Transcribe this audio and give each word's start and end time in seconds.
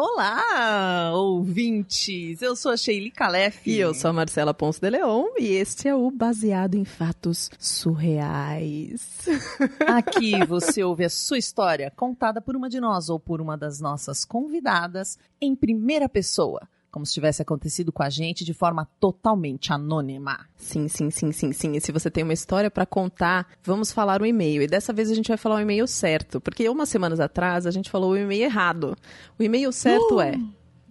Olá, 0.00 1.10
ouvintes! 1.12 2.40
Eu 2.40 2.54
sou 2.54 2.70
a 2.70 2.76
Sheili 2.76 3.10
Calef. 3.10 3.68
E 3.68 3.80
eu 3.80 3.92
sou 3.92 4.10
a 4.10 4.12
Marcela 4.12 4.54
Ponce 4.54 4.80
de 4.80 4.88
Leon. 4.88 5.24
E 5.36 5.46
este 5.46 5.88
é 5.88 5.94
o 5.96 6.08
Baseado 6.08 6.76
em 6.76 6.84
Fatos 6.84 7.50
Surreais. 7.58 9.26
Aqui 9.88 10.46
você 10.46 10.84
ouve 10.84 11.04
a 11.04 11.10
sua 11.10 11.36
história 11.36 11.92
contada 11.96 12.40
por 12.40 12.54
uma 12.54 12.68
de 12.68 12.78
nós 12.78 13.08
ou 13.08 13.18
por 13.18 13.40
uma 13.40 13.58
das 13.58 13.80
nossas 13.80 14.24
convidadas 14.24 15.18
em 15.40 15.56
primeira 15.56 16.08
pessoa 16.08 16.60
como 16.90 17.04
se 17.06 17.12
tivesse 17.12 17.42
acontecido 17.42 17.92
com 17.92 18.02
a 18.02 18.10
gente 18.10 18.44
de 18.44 18.54
forma 18.54 18.88
totalmente 18.98 19.72
anônima. 19.72 20.46
Sim, 20.56 20.88
sim, 20.88 21.10
sim, 21.10 21.32
sim, 21.32 21.52
sim. 21.52 21.76
E 21.76 21.80
se 21.80 21.92
você 21.92 22.10
tem 22.10 22.24
uma 22.24 22.32
história 22.32 22.70
para 22.70 22.86
contar, 22.86 23.46
vamos 23.62 23.92
falar 23.92 24.22
o 24.22 24.26
e-mail. 24.26 24.62
E 24.62 24.66
dessa 24.66 24.92
vez 24.92 25.10
a 25.10 25.14
gente 25.14 25.28
vai 25.28 25.36
falar 25.36 25.56
o 25.56 25.60
e-mail 25.60 25.86
certo, 25.86 26.40
porque 26.40 26.68
umas 26.68 26.88
semanas 26.88 27.20
atrás 27.20 27.66
a 27.66 27.70
gente 27.70 27.90
falou 27.90 28.12
o 28.12 28.16
e-mail 28.16 28.44
errado. 28.44 28.96
O 29.38 29.42
e-mail 29.42 29.72
certo 29.72 30.16
uh! 30.16 30.20
é, 30.20 30.38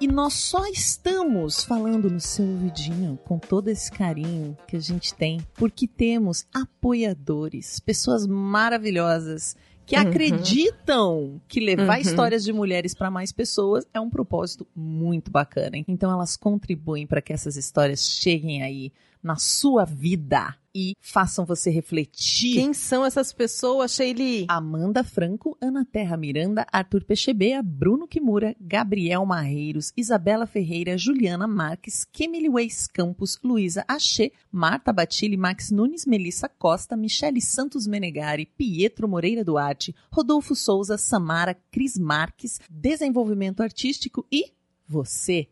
E 0.00 0.06
nós 0.06 0.34
só 0.34 0.64
estamos 0.66 1.64
falando 1.64 2.08
no 2.08 2.20
seu 2.20 2.44
ouvidinho 2.44 3.18
com 3.24 3.38
todo 3.38 3.68
esse 3.68 3.90
carinho 3.90 4.56
que 4.66 4.76
a 4.76 4.80
gente 4.80 5.12
tem, 5.12 5.40
porque 5.54 5.88
temos 5.88 6.46
apoiadores, 6.54 7.80
pessoas 7.80 8.24
maravilhosas 8.24 9.56
que 9.84 9.96
uhum. 9.96 10.02
acreditam 10.02 11.40
que 11.48 11.58
levar 11.58 11.96
uhum. 11.96 12.02
histórias 12.02 12.44
de 12.44 12.52
mulheres 12.52 12.94
para 12.94 13.10
mais 13.10 13.32
pessoas 13.32 13.86
é 13.92 13.98
um 13.98 14.08
propósito 14.08 14.66
muito 14.74 15.30
bacana. 15.30 15.82
Então 15.88 16.12
elas 16.12 16.36
contribuem 16.36 17.06
para 17.06 17.20
que 17.20 17.32
essas 17.32 17.56
histórias 17.56 18.06
cheguem 18.06 18.62
aí 18.62 18.92
na 19.22 19.36
sua 19.36 19.84
vida 19.84 20.54
e 20.74 20.94
façam 21.00 21.44
você 21.44 21.70
refletir. 21.70 22.54
Quem 22.54 22.72
são 22.72 23.04
essas 23.04 23.32
pessoas, 23.32 23.92
Sheili? 23.92 24.46
Amanda 24.48 25.02
Franco, 25.02 25.56
Ana 25.60 25.84
Terra 25.84 26.16
Miranda, 26.16 26.64
Arthur 26.72 27.04
Pechebea, 27.04 27.62
Bruno 27.62 28.06
Kimura, 28.06 28.54
Gabriel 28.60 29.26
Marreiros, 29.26 29.92
Isabela 29.96 30.46
Ferreira, 30.46 30.96
Juliana 30.96 31.48
Marques, 31.48 32.06
Kemily 32.12 32.48
Weiss 32.48 32.86
Campos, 32.86 33.40
Luísa 33.42 33.84
Achê, 33.88 34.32
Marta 34.52 34.92
Batilli, 34.92 35.36
Max 35.36 35.70
Nunes, 35.72 36.06
Melissa 36.06 36.48
Costa, 36.48 36.96
Michele 36.96 37.40
Santos 37.40 37.86
Menegari, 37.86 38.46
Pietro 38.46 39.08
Moreira 39.08 39.44
Duarte, 39.44 39.94
Rodolfo 40.12 40.54
Souza, 40.54 40.96
Samara, 40.96 41.56
Cris 41.72 41.98
Marques, 41.98 42.60
Desenvolvimento 42.70 43.62
Artístico 43.62 44.24
e 44.30 44.52
você. 44.88 45.46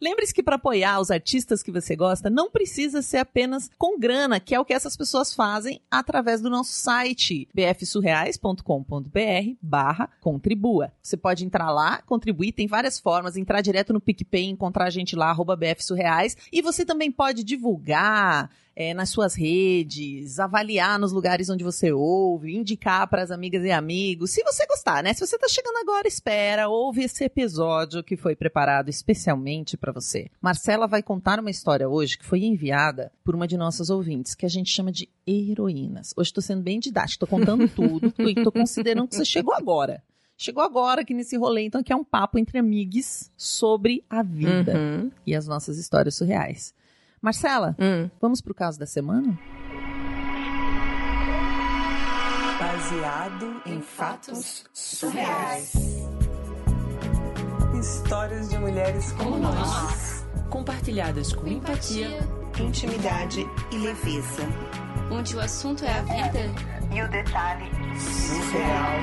Lembre-se 0.00 0.34
que 0.34 0.42
para 0.42 0.56
apoiar 0.56 1.00
os 1.00 1.10
artistas 1.10 1.62
que 1.62 1.72
você 1.72 1.96
gosta, 1.96 2.28
não 2.28 2.50
precisa 2.50 3.00
ser 3.00 3.18
apenas 3.18 3.70
com 3.78 3.98
grana, 3.98 4.38
que 4.38 4.54
é 4.54 4.60
o 4.60 4.64
que 4.64 4.74
essas 4.74 4.96
pessoas 4.96 5.32
fazem 5.32 5.80
através 5.90 6.40
do 6.40 6.50
nosso 6.50 6.72
site 6.72 7.48
bfsurreais.com.br 7.54 8.60
barra 9.60 10.10
contribua. 10.20 10.92
Você 11.02 11.16
pode 11.16 11.44
entrar 11.44 11.70
lá, 11.70 12.02
contribuir, 12.02 12.52
tem 12.52 12.66
várias 12.66 13.00
formas, 13.00 13.36
entrar 13.36 13.62
direto 13.62 13.92
no 13.92 14.00
PicPay, 14.00 14.44
encontrar 14.44 14.84
a 14.84 14.90
gente 14.90 15.16
lá, 15.16 15.30
arroba 15.30 15.56
bfsurreais, 15.56 16.36
e 16.52 16.60
você 16.60 16.84
também 16.84 17.10
pode 17.10 17.42
divulgar, 17.42 18.50
é, 18.74 18.94
nas 18.94 19.10
suas 19.10 19.34
redes, 19.34 20.38
avaliar 20.38 20.98
nos 20.98 21.12
lugares 21.12 21.48
onde 21.50 21.62
você 21.62 21.92
ouve, 21.92 22.56
indicar 22.56 23.08
para 23.08 23.22
as 23.22 23.30
amigas 23.30 23.64
e 23.64 23.70
amigos. 23.70 24.30
Se 24.30 24.42
você 24.42 24.66
gostar, 24.66 25.02
né? 25.02 25.12
Se 25.12 25.26
você 25.26 25.36
está 25.36 25.48
chegando 25.48 25.76
agora, 25.76 26.08
espera, 26.08 26.68
ouve 26.68 27.04
esse 27.04 27.24
episódio 27.24 28.02
que 28.02 28.16
foi 28.16 28.34
preparado 28.34 28.88
especialmente 28.88 29.76
para 29.76 29.92
você. 29.92 30.30
Marcela 30.40 30.86
vai 30.86 31.02
contar 31.02 31.38
uma 31.38 31.50
história 31.50 31.88
hoje 31.88 32.18
que 32.18 32.24
foi 32.24 32.42
enviada 32.44 33.12
por 33.24 33.34
uma 33.34 33.46
de 33.46 33.56
nossas 33.56 33.90
ouvintes, 33.90 34.34
que 34.34 34.46
a 34.46 34.50
gente 34.50 34.70
chama 34.70 34.90
de 34.90 35.08
heroínas. 35.26 36.14
Hoje 36.16 36.28
estou 36.28 36.42
sendo 36.42 36.62
bem 36.62 36.80
didática, 36.80 37.24
estou 37.24 37.28
contando 37.28 37.68
tudo 37.74 38.12
e 38.18 38.30
estou 38.30 38.52
considerando 38.52 39.08
que 39.08 39.16
você 39.16 39.24
chegou 39.24 39.54
agora. 39.54 40.02
Chegou 40.36 40.62
agora 40.62 41.02
aqui 41.02 41.14
nesse 41.14 41.36
rolê, 41.36 41.66
então 41.66 41.80
aqui 41.80 41.92
é 41.92 41.96
um 41.96 42.02
papo 42.02 42.38
entre 42.38 42.58
amigos 42.58 43.30
sobre 43.36 44.04
a 44.10 44.22
vida 44.22 44.76
uhum. 44.76 45.10
e 45.24 45.36
as 45.36 45.46
nossas 45.46 45.78
histórias 45.78 46.16
surreais. 46.16 46.74
Marcela, 47.22 47.76
hum. 47.78 48.10
vamos 48.20 48.40
pro 48.40 48.52
caso 48.52 48.80
da 48.80 48.84
semana? 48.84 49.38
Baseado 52.58 53.62
em 53.64 53.80
fatos 53.80 54.64
surreais. 54.72 55.72
Histórias 57.78 58.48
de 58.48 58.58
mulheres 58.58 59.12
como 59.12 59.38
nós. 59.38 60.26
Compartilhadas 60.50 61.32
com 61.32 61.46
empatia, 61.46 62.08
intimidade 62.58 63.46
e 63.70 63.78
leveza. 63.78 64.42
Onde 65.08 65.36
o 65.36 65.40
assunto 65.40 65.84
é 65.84 65.92
a 65.92 66.02
vida 66.02 66.40
e 66.92 67.02
o 67.02 67.08
detalhe 67.08 67.70
surreal. 68.00 68.98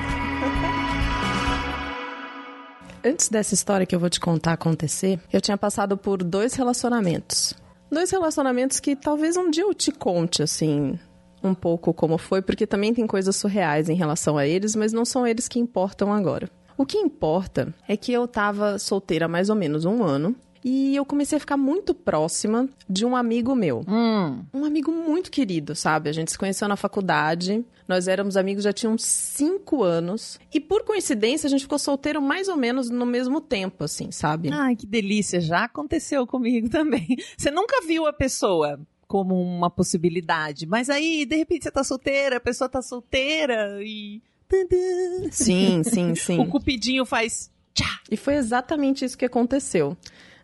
Antes 3.02 3.30
dessa 3.30 3.54
história 3.54 3.86
que 3.86 3.94
eu 3.94 4.00
vou 4.00 4.10
te 4.10 4.20
contar 4.20 4.52
acontecer, 4.52 5.18
eu 5.32 5.40
tinha 5.40 5.56
passado 5.56 5.96
por 5.96 6.22
dois 6.22 6.52
relacionamentos 6.52 7.54
dois 7.90 8.10
relacionamentos 8.10 8.80
que 8.80 8.94
talvez 8.94 9.36
um 9.36 9.50
dia 9.50 9.64
eu 9.64 9.74
te 9.74 9.90
conte, 9.90 10.42
assim, 10.42 10.98
um 11.42 11.54
pouco 11.54 11.92
como 11.92 12.18
foi, 12.18 12.42
porque 12.42 12.66
também 12.66 12.94
tem 12.94 13.06
coisas 13.06 13.36
surreais 13.36 13.88
em 13.88 13.94
relação 13.94 14.36
a 14.38 14.46
eles, 14.46 14.76
mas 14.76 14.92
não 14.92 15.04
são 15.04 15.26
eles 15.26 15.48
que 15.48 15.58
importam 15.58 16.12
agora. 16.12 16.48
O 16.76 16.86
que 16.86 16.98
importa 16.98 17.74
é 17.86 17.96
que 17.96 18.12
eu 18.12 18.26
tava 18.26 18.78
solteira 18.78 19.26
há 19.26 19.28
mais 19.28 19.50
ou 19.50 19.56
menos 19.56 19.84
um 19.84 20.02
ano 20.02 20.34
e 20.64 20.94
eu 20.94 21.04
comecei 21.04 21.36
a 21.36 21.40
ficar 21.40 21.56
muito 21.56 21.94
próxima 21.94 22.68
de 22.88 23.04
um 23.04 23.16
amigo 23.16 23.54
meu. 23.54 23.84
Hum. 23.88 24.44
Um 24.52 24.64
amigo 24.64 24.90
muito 24.92 25.30
querido, 25.30 25.74
sabe? 25.74 26.10
A 26.10 26.12
gente 26.12 26.30
se 26.30 26.38
conheceu 26.38 26.68
na 26.68 26.76
faculdade. 26.76 27.64
Nós 27.88 28.06
éramos 28.06 28.36
amigos 28.36 28.64
já 28.64 28.72
tinha 28.72 28.90
uns 28.90 29.04
cinco 29.04 29.82
anos. 29.82 30.38
E 30.52 30.60
por 30.60 30.84
coincidência, 30.84 31.46
a 31.46 31.50
gente 31.50 31.62
ficou 31.62 31.78
solteiro 31.78 32.20
mais 32.20 32.48
ou 32.48 32.56
menos 32.56 32.90
no 32.90 33.06
mesmo 33.06 33.40
tempo, 33.40 33.84
assim, 33.84 34.10
sabe? 34.10 34.50
Ai, 34.52 34.76
que 34.76 34.86
delícia. 34.86 35.40
Já 35.40 35.64
aconteceu 35.64 36.26
comigo 36.26 36.68
também. 36.70 37.16
Você 37.36 37.50
nunca 37.50 37.84
viu 37.86 38.06
a 38.06 38.12
pessoa 38.12 38.78
como 39.10 39.42
uma 39.42 39.68
possibilidade. 39.68 40.66
Mas 40.66 40.88
aí, 40.88 41.26
de 41.26 41.34
repente, 41.34 41.64
você 41.64 41.70
tá 41.72 41.82
solteira, 41.82 42.36
a 42.36 42.40
pessoa 42.40 42.68
tá 42.68 42.80
solteira 42.80 43.80
e. 43.82 44.22
Sim, 45.32 45.82
sim, 45.82 46.14
sim. 46.14 46.38
o 46.38 46.46
cupidinho 46.46 47.04
faz. 47.04 47.50
Tchá. 47.74 48.00
E 48.10 48.16
foi 48.16 48.34
exatamente 48.34 49.04
isso 49.04 49.18
que 49.18 49.24
aconteceu. 49.24 49.96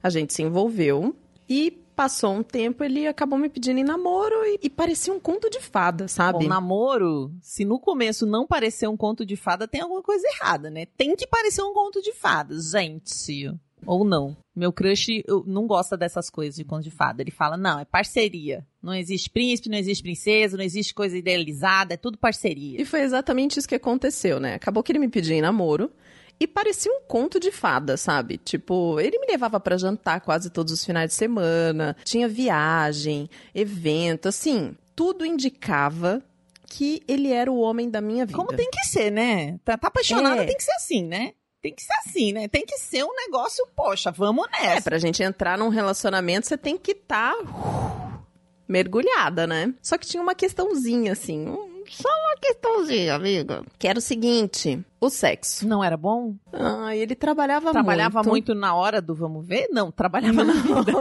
A 0.06 0.08
gente 0.08 0.32
se 0.32 0.40
envolveu 0.40 1.16
e 1.48 1.68
passou 1.96 2.32
um 2.32 2.42
tempo, 2.44 2.84
ele 2.84 3.08
acabou 3.08 3.36
me 3.36 3.48
pedindo 3.48 3.80
em 3.80 3.84
namoro 3.84 4.36
e, 4.44 4.60
e 4.62 4.70
parecia 4.70 5.12
um 5.12 5.18
conto 5.18 5.50
de 5.50 5.58
fada, 5.58 6.06
sabe? 6.06 6.44
Bom, 6.44 6.48
namoro, 6.48 7.32
se 7.42 7.64
no 7.64 7.80
começo 7.80 8.24
não 8.24 8.46
parecer 8.46 8.86
um 8.86 8.96
conto 8.96 9.26
de 9.26 9.34
fada, 9.34 9.66
tem 9.66 9.80
alguma 9.80 10.04
coisa 10.04 10.24
errada, 10.28 10.70
né? 10.70 10.86
Tem 10.96 11.16
que 11.16 11.26
parecer 11.26 11.60
um 11.60 11.74
conto 11.74 12.00
de 12.00 12.12
fada, 12.12 12.56
gente. 12.56 13.52
Ou 13.84 14.04
não. 14.04 14.36
Meu 14.54 14.72
crush 14.72 15.24
não 15.44 15.66
gosta 15.66 15.96
dessas 15.96 16.30
coisas 16.30 16.54
de 16.54 16.64
conto 16.64 16.84
de 16.84 16.90
fada. 16.92 17.20
Ele 17.20 17.32
fala, 17.32 17.56
não, 17.56 17.80
é 17.80 17.84
parceria. 17.84 18.64
Não 18.80 18.94
existe 18.94 19.28
príncipe, 19.28 19.68
não 19.68 19.76
existe 19.76 20.04
princesa, 20.04 20.56
não 20.56 20.62
existe 20.64 20.94
coisa 20.94 21.18
idealizada, 21.18 21.94
é 21.94 21.96
tudo 21.96 22.16
parceria. 22.16 22.80
E 22.80 22.84
foi 22.84 23.00
exatamente 23.00 23.58
isso 23.58 23.68
que 23.68 23.74
aconteceu, 23.74 24.38
né? 24.38 24.54
Acabou 24.54 24.84
que 24.84 24.92
ele 24.92 25.00
me 25.00 25.08
pediu 25.08 25.34
em 25.34 25.40
namoro. 25.40 25.90
E 26.38 26.46
parecia 26.46 26.92
um 26.92 27.00
conto 27.00 27.40
de 27.40 27.50
fada, 27.50 27.96
sabe? 27.96 28.36
Tipo, 28.36 29.00
ele 29.00 29.18
me 29.18 29.26
levava 29.26 29.58
para 29.58 29.78
jantar 29.78 30.20
quase 30.20 30.50
todos 30.50 30.72
os 30.72 30.84
finais 30.84 31.10
de 31.10 31.14
semana, 31.14 31.96
tinha 32.04 32.28
viagem, 32.28 33.30
evento, 33.54 34.28
assim, 34.28 34.76
tudo 34.94 35.24
indicava 35.24 36.22
que 36.68 37.02
ele 37.08 37.32
era 37.32 37.50
o 37.50 37.58
homem 37.58 37.88
da 37.88 38.00
minha 38.00 38.26
vida. 38.26 38.36
Como 38.36 38.54
tem 38.54 38.68
que 38.70 38.84
ser, 38.84 39.10
né? 39.10 39.58
Tá, 39.64 39.78
tá 39.78 39.88
apaixonada, 39.88 40.42
é. 40.42 40.46
tem 40.46 40.56
que 40.56 40.64
ser 40.64 40.72
assim, 40.72 41.04
né? 41.04 41.32
Tem 41.62 41.74
que 41.74 41.82
ser 41.82 41.94
assim, 41.94 42.32
né? 42.32 42.48
Tem 42.48 42.64
que 42.66 42.76
ser 42.78 43.02
um 43.02 43.14
negócio, 43.14 43.66
poxa, 43.74 44.10
vamos 44.10 44.46
nessa. 44.50 44.78
É, 44.78 44.80
pra 44.80 44.98
gente 44.98 45.22
entrar 45.22 45.56
num 45.56 45.68
relacionamento, 45.68 46.46
você 46.46 46.56
tem 46.56 46.76
que 46.76 46.92
estar 46.92 47.34
tá, 47.34 48.22
mergulhada, 48.68 49.46
né? 49.46 49.74
Só 49.82 49.96
que 49.96 50.06
tinha 50.06 50.22
uma 50.22 50.34
questãozinha, 50.34 51.12
assim, 51.12 51.48
um 51.48 51.75
só 51.94 52.08
uma 52.08 52.36
questãozinha, 52.40 53.14
amiga. 53.14 53.62
Que 53.78 53.88
era 53.88 53.98
o 53.98 54.02
seguinte: 54.02 54.84
o 55.00 55.10
sexo. 55.10 55.66
Não 55.66 55.82
era 55.82 55.96
bom? 55.96 56.34
Ah, 56.52 56.94
ele 56.96 57.14
trabalhava, 57.14 57.70
Trabalhava 57.72 58.18
muito. 58.18 58.30
muito 58.30 58.54
na 58.54 58.74
hora 58.74 59.00
do 59.00 59.14
vamos 59.14 59.46
ver? 59.46 59.68
Não, 59.70 59.90
trabalhava 59.90 60.44
na 60.44 60.52
vida. 60.52 60.92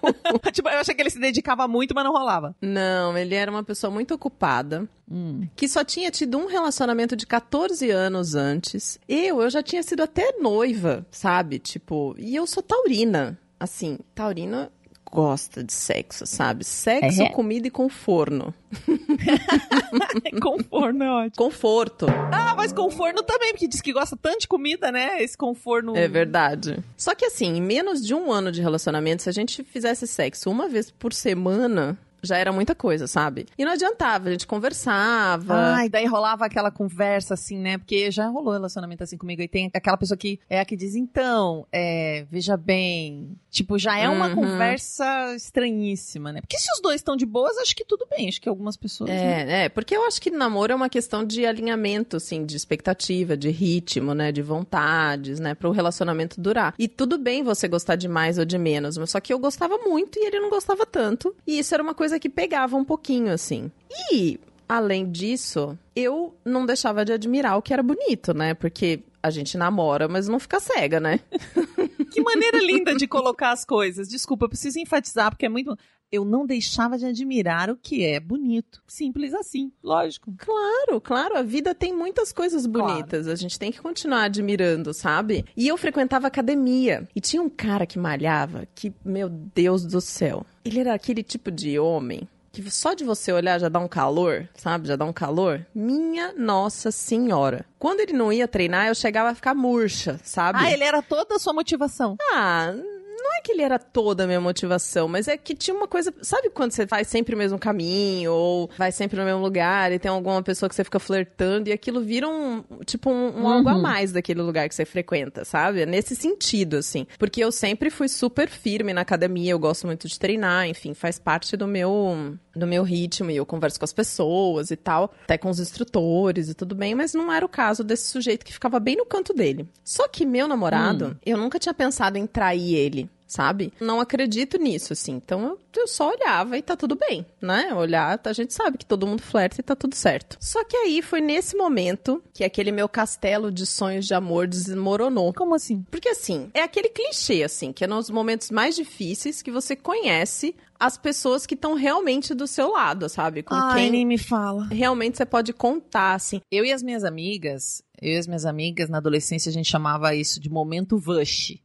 tipo, 0.52 0.68
eu 0.68 0.78
achei 0.78 0.94
que 0.94 1.02
ele 1.02 1.10
se 1.10 1.18
dedicava 1.18 1.66
muito, 1.68 1.94
mas 1.94 2.04
não 2.04 2.12
rolava. 2.12 2.54
Não, 2.60 3.16
ele 3.16 3.34
era 3.34 3.50
uma 3.50 3.62
pessoa 3.62 3.90
muito 3.90 4.14
ocupada. 4.14 4.88
Hum. 5.12 5.48
que 5.56 5.66
só 5.66 5.82
tinha 5.82 6.08
tido 6.08 6.38
um 6.38 6.46
relacionamento 6.46 7.16
de 7.16 7.26
14 7.26 7.90
anos 7.90 8.36
antes. 8.36 8.96
Eu, 9.08 9.42
eu 9.42 9.50
já 9.50 9.60
tinha 9.60 9.82
sido 9.82 10.04
até 10.04 10.36
noiva, 10.38 11.04
sabe? 11.10 11.58
Tipo, 11.58 12.14
e 12.16 12.36
eu 12.36 12.46
sou 12.46 12.62
taurina. 12.62 13.36
Assim, 13.58 13.98
taurina 14.14 14.70
gosta 15.10 15.62
de 15.64 15.72
sexo, 15.72 16.24
sabe? 16.26 16.64
Sexo, 16.64 17.22
É. 17.22 17.28
comida 17.30 17.66
e 17.66 17.70
conforno. 17.70 18.54
com 20.40 20.62
forno 20.62 21.02
é 21.04 21.10
ótimo. 21.10 21.36
Conforto. 21.36 22.06
Ah, 22.32 22.54
mas 22.56 22.72
com 22.72 22.90
forno 22.90 23.22
também, 23.22 23.52
porque 23.52 23.66
diz 23.68 23.80
que 23.80 23.92
gosta 23.92 24.16
tanto 24.16 24.40
de 24.40 24.48
comida, 24.48 24.92
né? 24.92 25.22
Esse 25.22 25.36
com 25.36 25.54
forno. 25.54 25.96
É 25.96 26.06
verdade. 26.08 26.78
Só 26.96 27.14
que 27.14 27.24
assim, 27.24 27.56
em 27.56 27.62
menos 27.62 28.04
de 28.04 28.14
um 28.14 28.30
ano 28.30 28.52
de 28.52 28.60
relacionamento, 28.60 29.22
se 29.22 29.28
a 29.28 29.32
gente 29.32 29.62
fizesse 29.64 30.06
sexo 30.06 30.50
uma 30.50 30.68
vez 30.68 30.90
por 30.90 31.12
semana, 31.12 31.98
já 32.22 32.36
era 32.36 32.52
muita 32.52 32.74
coisa, 32.74 33.06
sabe? 33.06 33.46
E 33.58 33.64
não 33.64 33.72
adiantava, 33.72 34.28
a 34.28 34.32
gente 34.32 34.46
conversava. 34.46 35.54
Ai, 35.54 35.88
daí 35.88 36.06
rolava 36.06 36.44
aquela 36.46 36.70
conversa 36.70 37.34
assim, 37.34 37.58
né? 37.58 37.78
Porque 37.78 38.10
já 38.10 38.26
rolou 38.28 38.52
relacionamento 38.52 39.02
assim 39.02 39.16
comigo. 39.16 39.42
E 39.42 39.48
tem 39.48 39.70
aquela 39.74 39.96
pessoa 39.96 40.16
que 40.16 40.38
é 40.48 40.60
a 40.60 40.64
que 40.64 40.76
diz, 40.76 40.94
então, 40.94 41.66
é, 41.72 42.24
veja 42.30 42.56
bem. 42.56 43.36
Tipo, 43.50 43.78
já 43.78 43.98
é 43.98 44.08
uma 44.08 44.28
Uhum. 44.28 44.34
conversa 44.36 45.34
estranhíssima, 45.34 46.32
né? 46.32 46.40
Porque 46.40 46.58
se 46.58 46.70
os 46.72 46.80
dois 46.80 46.96
estão 46.96 47.16
de 47.16 47.26
boas, 47.26 47.56
acho 47.58 47.74
que 47.74 47.84
tudo 47.84 48.06
bem. 48.10 48.28
Acho 48.28 48.40
que 48.40 48.48
algumas 48.48 48.76
pessoas. 48.76 49.10
né? 49.10 49.60
É, 49.62 49.64
é, 49.64 49.68
porque 49.68 49.94
eu 49.96 50.04
acho 50.06 50.20
que 50.20 50.30
namoro 50.30 50.72
é 50.72 50.76
uma 50.76 50.88
questão 50.88 51.24
de 51.24 51.44
alinhamento, 51.44 52.16
assim, 52.16 52.44
de 52.44 52.56
expectativa, 52.56 53.36
de 53.36 53.50
ritmo, 53.50 54.14
né, 54.14 54.30
de 54.32 54.42
vontades, 54.42 55.40
né, 55.40 55.54
para 55.54 55.68
o 55.68 55.72
relacionamento 55.72 56.40
durar. 56.40 56.74
E 56.78 56.88
tudo 56.88 57.18
bem 57.18 57.42
você 57.42 57.66
gostar 57.68 57.96
de 57.96 58.08
mais 58.08 58.38
ou 58.38 58.44
de 58.44 58.56
menos, 58.58 58.96
mas 58.96 59.10
só 59.10 59.20
que 59.20 59.32
eu 59.32 59.38
gostava 59.38 59.78
muito 59.78 60.18
e 60.18 60.26
ele 60.26 60.40
não 60.40 60.50
gostava 60.50 60.86
tanto. 60.86 61.34
E 61.46 61.58
isso 61.58 61.74
era 61.74 61.82
uma 61.82 61.94
coisa 61.94 62.09
que 62.18 62.28
pegava 62.28 62.76
um 62.76 62.84
pouquinho, 62.84 63.32
assim. 63.32 63.70
E 64.12 64.38
além 64.68 65.10
disso, 65.10 65.78
eu 65.94 66.34
não 66.44 66.64
deixava 66.64 67.04
de 67.04 67.12
admirar 67.12 67.58
o 67.58 67.62
que 67.62 67.72
era 67.72 67.82
bonito, 67.82 68.32
né, 68.32 68.54
porque 68.54 69.00
a 69.22 69.30
gente 69.30 69.58
namora, 69.58 70.08
mas 70.08 70.28
não 70.28 70.38
fica 70.38 70.60
cega, 70.60 70.98
né? 70.98 71.20
Que 72.10 72.20
maneira 72.22 72.58
linda 72.58 72.92
de 72.96 73.06
colocar 73.06 73.52
as 73.52 73.64
coisas. 73.64 74.08
Desculpa, 74.08 74.44
eu 74.44 74.48
preciso 74.48 74.80
enfatizar, 74.80 75.30
porque 75.30 75.46
é 75.46 75.48
muito. 75.48 75.78
Eu 76.10 76.24
não 76.24 76.44
deixava 76.44 76.98
de 76.98 77.06
admirar 77.06 77.70
o 77.70 77.76
que 77.76 78.04
é 78.04 78.18
bonito. 78.18 78.82
Simples 78.86 79.32
assim, 79.32 79.70
lógico. 79.82 80.34
Claro, 80.38 81.00
claro, 81.00 81.36
a 81.38 81.42
vida 81.42 81.74
tem 81.74 81.94
muitas 81.94 82.32
coisas 82.32 82.66
bonitas. 82.66 83.28
A 83.28 83.34
gente 83.34 83.58
tem 83.58 83.70
que 83.70 83.80
continuar 83.80 84.24
admirando, 84.24 84.92
sabe? 84.92 85.44
E 85.56 85.68
eu 85.68 85.76
frequentava 85.76 86.26
academia. 86.26 87.08
E 87.14 87.20
tinha 87.20 87.40
um 87.40 87.48
cara 87.48 87.86
que 87.86 87.98
malhava 87.98 88.66
que, 88.74 88.92
meu 89.04 89.28
Deus 89.28 89.84
do 89.84 90.00
céu. 90.00 90.44
Ele 90.64 90.80
era 90.80 90.94
aquele 90.94 91.22
tipo 91.22 91.50
de 91.50 91.78
homem 91.78 92.28
que 92.52 92.68
só 92.70 92.94
de 92.94 93.04
você 93.04 93.32
olhar 93.32 93.58
já 93.60 93.68
dá 93.68 93.78
um 93.78 93.88
calor, 93.88 94.48
sabe? 94.54 94.88
Já 94.88 94.96
dá 94.96 95.04
um 95.04 95.12
calor. 95.12 95.64
Minha 95.74 96.32
Nossa 96.32 96.90
Senhora. 96.90 97.64
Quando 97.78 98.00
ele 98.00 98.12
não 98.12 98.32
ia 98.32 98.48
treinar, 98.48 98.88
eu 98.88 98.94
chegava 98.94 99.30
a 99.30 99.34
ficar 99.34 99.54
murcha, 99.54 100.18
sabe? 100.24 100.58
Ah, 100.60 100.72
ele 100.72 100.84
era 100.84 101.00
toda 101.00 101.36
a 101.36 101.38
sua 101.38 101.52
motivação. 101.52 102.16
Ah, 102.32 102.74
não 103.20 103.36
é 103.36 103.40
que 103.40 103.52
ele 103.52 103.62
era 103.62 103.78
toda 103.78 104.24
a 104.24 104.26
minha 104.26 104.40
motivação, 104.40 105.08
mas 105.08 105.28
é 105.28 105.36
que 105.36 105.54
tinha 105.54 105.76
uma 105.76 105.86
coisa. 105.86 106.12
Sabe 106.22 106.50
quando 106.50 106.72
você 106.72 106.86
faz 106.86 107.08
sempre 107.08 107.34
o 107.34 107.38
mesmo 107.38 107.58
caminho, 107.58 108.32
ou 108.32 108.70
vai 108.76 108.92
sempre 108.92 109.18
no 109.18 109.24
mesmo 109.24 109.40
lugar, 109.40 109.92
e 109.92 109.98
tem 109.98 110.10
alguma 110.10 110.42
pessoa 110.42 110.68
que 110.68 110.74
você 110.74 110.84
fica 110.84 110.98
flertando, 110.98 111.68
e 111.68 111.72
aquilo 111.72 112.00
vira 112.00 112.28
um. 112.28 112.62
Tipo, 112.84 113.10
um, 113.10 113.42
um 113.42 113.48
algo 113.48 113.68
a 113.68 113.78
mais 113.78 114.12
daquele 114.12 114.42
lugar 114.42 114.68
que 114.68 114.74
você 114.74 114.84
frequenta, 114.84 115.44
sabe? 115.44 115.82
É 115.82 115.86
nesse 115.86 116.16
sentido, 116.16 116.76
assim. 116.76 117.06
Porque 117.18 117.42
eu 117.42 117.52
sempre 117.52 117.90
fui 117.90 118.08
super 118.08 118.48
firme 118.48 118.92
na 118.92 119.02
academia, 119.02 119.52
eu 119.52 119.58
gosto 119.58 119.86
muito 119.86 120.08
de 120.08 120.18
treinar, 120.18 120.66
enfim, 120.66 120.94
faz 120.94 121.18
parte 121.18 121.56
do 121.56 121.66
meu. 121.66 122.36
Do 122.52 122.66
meu 122.66 122.82
ritmo, 122.82 123.30
e 123.30 123.36
eu 123.36 123.46
converso 123.46 123.78
com 123.78 123.84
as 123.84 123.92
pessoas 123.92 124.72
e 124.72 124.76
tal, 124.76 125.14
até 125.22 125.38
com 125.38 125.48
os 125.48 125.60
instrutores 125.60 126.48
e 126.48 126.54
tudo 126.54 126.74
bem, 126.74 126.96
mas 126.96 127.14
não 127.14 127.32
era 127.32 127.46
o 127.46 127.48
caso 127.48 127.84
desse 127.84 128.08
sujeito 128.08 128.44
que 128.44 128.52
ficava 128.52 128.80
bem 128.80 128.96
no 128.96 129.06
canto 129.06 129.32
dele. 129.32 129.68
Só 129.84 130.08
que 130.08 130.26
meu 130.26 130.48
namorado, 130.48 131.16
eu 131.24 131.38
nunca 131.38 131.60
tinha 131.60 131.72
pensado 131.72 132.18
em 132.18 132.26
trair 132.26 132.74
ele 132.74 133.08
sabe? 133.30 133.72
Não 133.80 134.00
acredito 134.00 134.58
nisso, 134.58 134.92
assim. 134.92 135.12
Então 135.12 135.42
eu, 135.42 135.58
eu 135.76 135.86
só 135.86 136.10
olhava 136.10 136.58
e 136.58 136.62
tá 136.62 136.76
tudo 136.76 136.96
bem, 136.96 137.24
né? 137.40 137.72
Olhar, 137.72 138.20
a 138.24 138.32
gente 138.32 138.52
sabe 138.52 138.76
que 138.76 138.84
todo 138.84 139.06
mundo 139.06 139.22
flerta 139.22 139.60
e 139.60 139.62
tá 139.64 139.76
tudo 139.76 139.94
certo. 139.94 140.36
Só 140.40 140.64
que 140.64 140.76
aí 140.76 141.00
foi 141.00 141.20
nesse 141.20 141.56
momento 141.56 142.22
que 142.34 142.44
aquele 142.44 142.72
meu 142.72 142.88
castelo 142.88 143.50
de 143.52 143.64
sonhos 143.64 144.06
de 144.06 144.14
amor 144.14 144.48
desmoronou. 144.48 145.32
Como 145.32 145.54
assim? 145.54 145.84
Porque 145.90 146.08
assim, 146.08 146.50
é 146.52 146.62
aquele 146.62 146.88
clichê, 146.88 147.44
assim, 147.44 147.72
que 147.72 147.84
é 147.84 147.86
nos 147.86 148.10
momentos 148.10 148.50
mais 148.50 148.74
difíceis 148.74 149.42
que 149.42 149.50
você 149.50 149.76
conhece 149.76 150.54
as 150.80 150.96
pessoas 150.96 151.44
que 151.44 151.54
estão 151.54 151.74
realmente 151.74 152.34
do 152.34 152.46
seu 152.46 152.70
lado, 152.70 153.06
sabe? 153.08 153.42
Com 153.42 153.54
Ai, 153.54 153.82
quem 153.82 153.90
nem 153.90 154.06
me 154.06 154.16
fala. 154.16 154.66
realmente 154.72 155.18
você 155.18 155.26
pode 155.26 155.52
contar, 155.52 156.14
assim. 156.14 156.40
Eu 156.50 156.64
e 156.64 156.72
as 156.72 156.82
minhas 156.82 157.04
amigas, 157.04 157.82
eu 158.00 158.14
e 158.14 158.16
as 158.16 158.26
minhas 158.26 158.46
amigas, 158.46 158.88
na 158.88 158.96
adolescência, 158.96 159.50
a 159.50 159.52
gente 159.52 159.70
chamava 159.70 160.14
isso 160.14 160.40
de 160.40 160.48
momento 160.48 160.98
vush. 160.98 161.60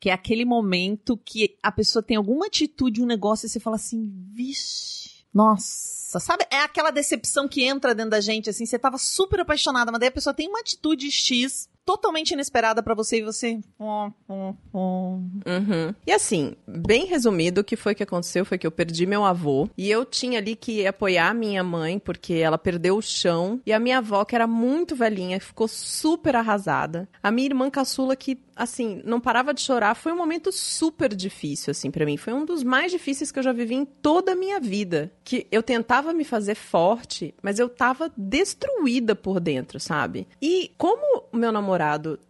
Que 0.00 0.10
é 0.10 0.12
aquele 0.12 0.44
momento 0.44 1.16
que 1.16 1.58
a 1.62 1.70
pessoa 1.70 2.02
tem 2.02 2.16
alguma 2.16 2.46
atitude, 2.46 3.02
um 3.02 3.06
negócio, 3.06 3.46
e 3.46 3.48
você 3.50 3.60
fala 3.60 3.76
assim, 3.76 4.10
vixe, 4.32 5.24
nossa, 5.32 6.18
sabe? 6.18 6.44
É 6.50 6.60
aquela 6.60 6.90
decepção 6.90 7.46
que 7.46 7.62
entra 7.62 7.94
dentro 7.94 8.10
da 8.10 8.20
gente, 8.20 8.50
assim, 8.50 8.66
você 8.66 8.78
tava 8.78 8.98
super 8.98 9.40
apaixonada, 9.40 9.92
mas 9.92 10.00
daí 10.00 10.08
a 10.08 10.12
pessoa 10.12 10.34
tem 10.34 10.48
uma 10.48 10.60
atitude 10.60 11.10
X 11.10 11.68
totalmente 11.90 12.30
inesperada 12.30 12.84
pra 12.84 12.94
você 12.94 13.18
e 13.18 13.22
você. 13.22 13.58
hum, 13.80 14.12
hum, 14.28 14.54
hum. 14.72 15.30
Uhum. 15.44 15.94
E 16.06 16.12
assim, 16.12 16.54
bem 16.64 17.04
resumido, 17.06 17.62
o 17.62 17.64
que 17.64 17.74
foi 17.74 17.96
que 17.96 18.02
aconteceu 18.04 18.44
foi 18.44 18.58
que 18.58 18.66
eu 18.66 18.70
perdi 18.70 19.06
meu 19.06 19.24
avô 19.24 19.68
e 19.76 19.90
eu 19.90 20.04
tinha 20.04 20.38
ali 20.38 20.54
que 20.54 20.86
apoiar 20.86 21.30
a 21.30 21.34
minha 21.34 21.64
mãe 21.64 21.98
porque 21.98 22.34
ela 22.34 22.56
perdeu 22.56 22.96
o 22.96 23.02
chão 23.02 23.60
e 23.66 23.72
a 23.72 23.80
minha 23.80 23.98
avó 23.98 24.24
que 24.24 24.36
era 24.36 24.46
muito 24.46 24.94
velhinha 24.94 25.40
ficou 25.40 25.66
super 25.66 26.36
arrasada. 26.36 27.08
A 27.20 27.32
minha 27.32 27.48
irmã 27.48 27.68
caçula 27.68 28.14
que 28.14 28.38
assim, 28.54 29.00
não 29.06 29.18
parava 29.18 29.54
de 29.54 29.62
chorar, 29.62 29.94
foi 29.94 30.12
um 30.12 30.16
momento 30.16 30.52
super 30.52 31.14
difícil 31.14 31.70
assim 31.70 31.90
para 31.90 32.04
mim, 32.04 32.18
foi 32.18 32.34
um 32.34 32.44
dos 32.44 32.62
mais 32.62 32.92
difíceis 32.92 33.32
que 33.32 33.38
eu 33.38 33.42
já 33.42 33.52
vivi 33.52 33.74
em 33.74 33.86
toda 33.86 34.32
a 34.32 34.36
minha 34.36 34.60
vida, 34.60 35.10
que 35.24 35.46
eu 35.50 35.62
tentava 35.62 36.12
me 36.12 36.24
fazer 36.24 36.54
forte, 36.54 37.34
mas 37.42 37.58
eu 37.58 37.70
tava 37.70 38.12
destruída 38.16 39.16
por 39.16 39.40
dentro, 39.40 39.80
sabe? 39.80 40.28
E 40.42 40.72
como 40.76 41.24
meu 41.32 41.50
namorado 41.50 41.79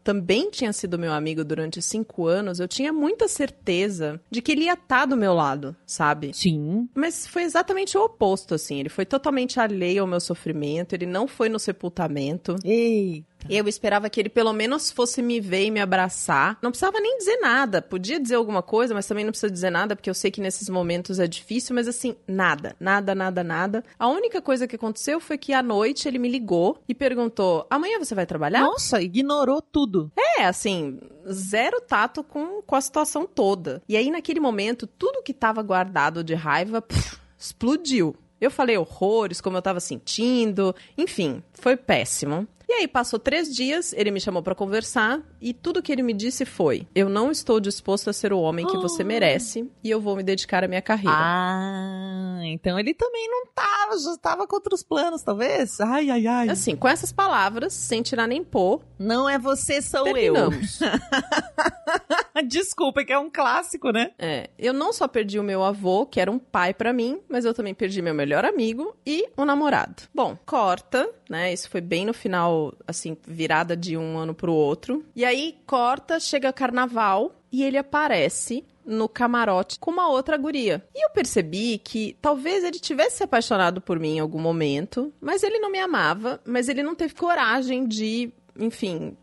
também 0.05 0.51
tinha 0.51 0.73
sido 0.73 0.99
meu 0.99 1.13
amigo 1.13 1.45
durante 1.45 1.83
cinco 1.83 2.27
anos, 2.27 2.61
eu 2.61 2.69
tinha 2.69 2.93
muita 2.93 3.29
certeza 3.29 4.21
de 4.31 4.41
que 4.41 4.53
ele 4.53 4.65
ia 4.65 4.75
estar 4.75 5.07
do 5.07 5.17
meu 5.17 5.35
lado, 5.35 5.77
sabe? 5.87 6.33
Sim. 6.35 6.89
Mas 6.95 7.27
foi 7.27 7.43
exatamente 7.43 7.97
o 7.97 8.05
oposto, 8.05 8.55
assim. 8.55 8.81
Ele 8.81 8.89
foi 8.89 9.05
totalmente 9.05 9.59
alheio 9.59 10.03
ao 10.03 10.07
meu 10.07 10.21
sofrimento, 10.21 10.93
ele 10.93 11.07
não 11.07 11.27
foi 11.27 11.49
no 11.49 11.59
sepultamento. 11.59 12.57
Ei. 12.65 13.25
Eu 13.49 13.67
esperava 13.69 14.11
que 14.11 14.21
ele 14.21 14.29
pelo 14.29 14.53
menos 14.53 14.91
fosse 14.91 15.23
me 15.23 15.41
ver 15.41 15.65
e 15.65 15.71
me 15.71 15.81
abraçar. 15.81 16.59
Não 16.63 16.71
precisava 16.71 17.01
nem 17.01 17.19
dizer 17.19 17.37
nada. 17.39 17.81
Podia 17.83 18.21
dizer 18.21 18.35
alguma 18.35 18.63
coisa, 18.63 18.95
mas 18.95 19.07
também 19.07 19.25
não 19.25 19.33
precisa 19.33 19.51
dizer 19.51 19.71
nada, 19.71 19.97
porque 19.97 20.11
eu 20.11 20.15
sei 20.15 20.31
que 20.31 20.41
nesses 20.41 20.69
momentos 20.69 21.19
é 21.19 21.27
difícil, 21.27 21.75
mas 21.75 21.89
assim, 21.89 22.17
nada, 22.27 22.77
nada, 22.79 23.15
nada, 23.15 23.43
nada. 23.43 23.85
A 23.99 24.09
única 24.09 24.41
coisa 24.41 24.67
que 24.67 24.77
aconteceu 24.77 25.21
foi 25.21 25.39
que 25.39 25.53
à 25.53 25.63
noite 25.63 26.07
ele 26.07 26.19
me 26.19 26.29
ligou 26.29 26.79
e 26.89 26.95
perguntou: 26.95 27.67
amanhã 27.71 27.99
você 27.99 28.15
vai 28.15 28.27
trabalhar? 28.27 28.61
Nossa, 28.61 29.01
ignorou 29.03 29.63
tudo. 29.63 30.11
É, 30.17 30.45
assim, 30.45 30.99
zero 31.31 31.81
tato 31.81 32.23
com, 32.23 32.63
com 32.63 32.77
a 32.77 32.81
situação 32.81 33.27
toda. 33.27 33.83
E 33.89 33.97
aí, 33.97 34.11
naquele 34.11 34.41
momento, 34.41 34.87
tudo 34.87 35.23
que 35.23 35.33
tava 35.33 35.63
guardado 35.63 36.23
de 36.25 36.35
raiva 36.35 36.81
pff, 36.83 37.19
explodiu. 37.39 38.15
Eu 38.41 38.51
falei 38.51 38.77
horrores, 38.79 39.41
como 39.41 39.59
eu 39.59 39.63
tava 39.63 39.81
sentindo, 39.81 40.75
enfim, 40.97 41.43
foi 41.53 41.77
péssimo. 41.77 42.49
E 42.71 42.73
aí, 42.73 42.87
passou 42.87 43.19
três 43.19 43.53
dias, 43.53 43.93
ele 43.95 44.13
me 44.13 44.21
chamou 44.21 44.45
pra 44.45 44.55
conversar 44.55 45.21
e 45.41 45.53
tudo 45.53 45.83
que 45.83 45.91
ele 45.91 46.05
me 46.05 46.13
disse 46.15 46.45
foi: 46.45 46.87
Eu 46.95 47.09
não 47.09 47.33
estou 47.33 47.59
disposto 47.59 48.09
a 48.09 48.13
ser 48.13 48.33
o 48.33 48.39
homem 48.39 48.65
que 48.65 48.77
você 48.77 49.03
merece 49.03 49.69
e 49.83 49.91
eu 49.91 50.01
vou 50.01 50.15
me 50.15 50.23
dedicar 50.23 50.63
à 50.63 50.69
minha 50.69 50.81
carreira. 50.81 51.17
Ah, 51.19 52.39
então 52.45 52.79
ele 52.79 52.95
também 52.95 53.29
não 53.29 53.47
tava, 53.53 53.99
já 53.99 54.17
tava 54.19 54.47
contra 54.47 54.73
os 54.73 54.85
planos, 54.85 55.21
talvez? 55.23 55.81
Ai, 55.81 56.11
ai, 56.11 56.27
ai. 56.29 56.49
Assim, 56.49 56.77
com 56.77 56.87
essas 56.87 57.11
palavras, 57.11 57.73
sem 57.73 58.03
tirar 58.03 58.29
nem 58.29 58.45
pôr, 58.45 58.81
Não 58.97 59.29
é 59.29 59.37
você, 59.37 59.83
sou 59.83 60.05
terminamos. 60.05 60.81
eu. 60.81 60.89
Desculpa, 62.47 63.05
que 63.05 63.13
é 63.13 63.19
um 63.19 63.29
clássico, 63.31 63.91
né? 63.91 64.13
É, 64.19 64.49
eu 64.59 64.73
não 64.73 64.93
só 64.93 65.07
perdi 65.09 65.39
o 65.39 65.43
meu 65.43 65.63
avô, 65.65 66.07
que 66.07 66.21
era 66.21 66.31
um 66.31 66.39
pai 66.39 66.73
pra 66.73 66.93
mim, 66.93 67.21
mas 67.29 67.45
eu 67.45 67.53
também 67.53 67.75
perdi 67.75 68.01
meu 68.01 68.15
melhor 68.15 68.45
amigo 68.45 68.95
e 69.05 69.29
o 69.37 69.45
namorado. 69.45 70.05
Bom, 70.15 70.39
corta, 70.47 71.09
né? 71.29 71.53
Isso 71.53 71.69
foi 71.69 71.81
bem 71.81 72.07
no 72.07 72.15
final, 72.15 72.60
assim, 72.87 73.17
virada 73.27 73.77
de 73.77 73.97
um 73.97 74.19
ano 74.19 74.35
pro 74.35 74.53
outro. 74.53 75.05
E 75.15 75.25
aí 75.25 75.57
corta, 75.67 76.19
chega 76.21 76.53
carnaval 76.53 77.33
e 77.53 77.63
ele 77.63 77.79
aparece 77.79 78.65
no 78.85 79.09
camarote 79.09 79.79
com 79.79 79.91
uma 79.91 80.09
outra 80.09 80.37
guria. 80.37 80.85
E 80.95 81.05
eu 81.05 81.11
percebi 81.11 81.79
que 81.79 82.17
talvez 82.21 82.65
ele 82.65 82.79
tivesse 82.79 83.19
se 83.19 83.23
apaixonado 83.23 83.81
por 83.81 83.99
mim 83.99 84.17
em 84.17 84.21
algum 84.21 84.41
momento, 84.41 85.13
mas 85.21 85.43
ele 85.43 85.59
não 85.59 85.71
me 85.71 85.79
amava, 85.79 86.41
mas 86.45 86.69
ele 86.69 86.83
não 86.83 86.95
teve 86.95 87.15
coragem 87.15 87.87
de 87.87 88.33
enfim, 88.59 89.17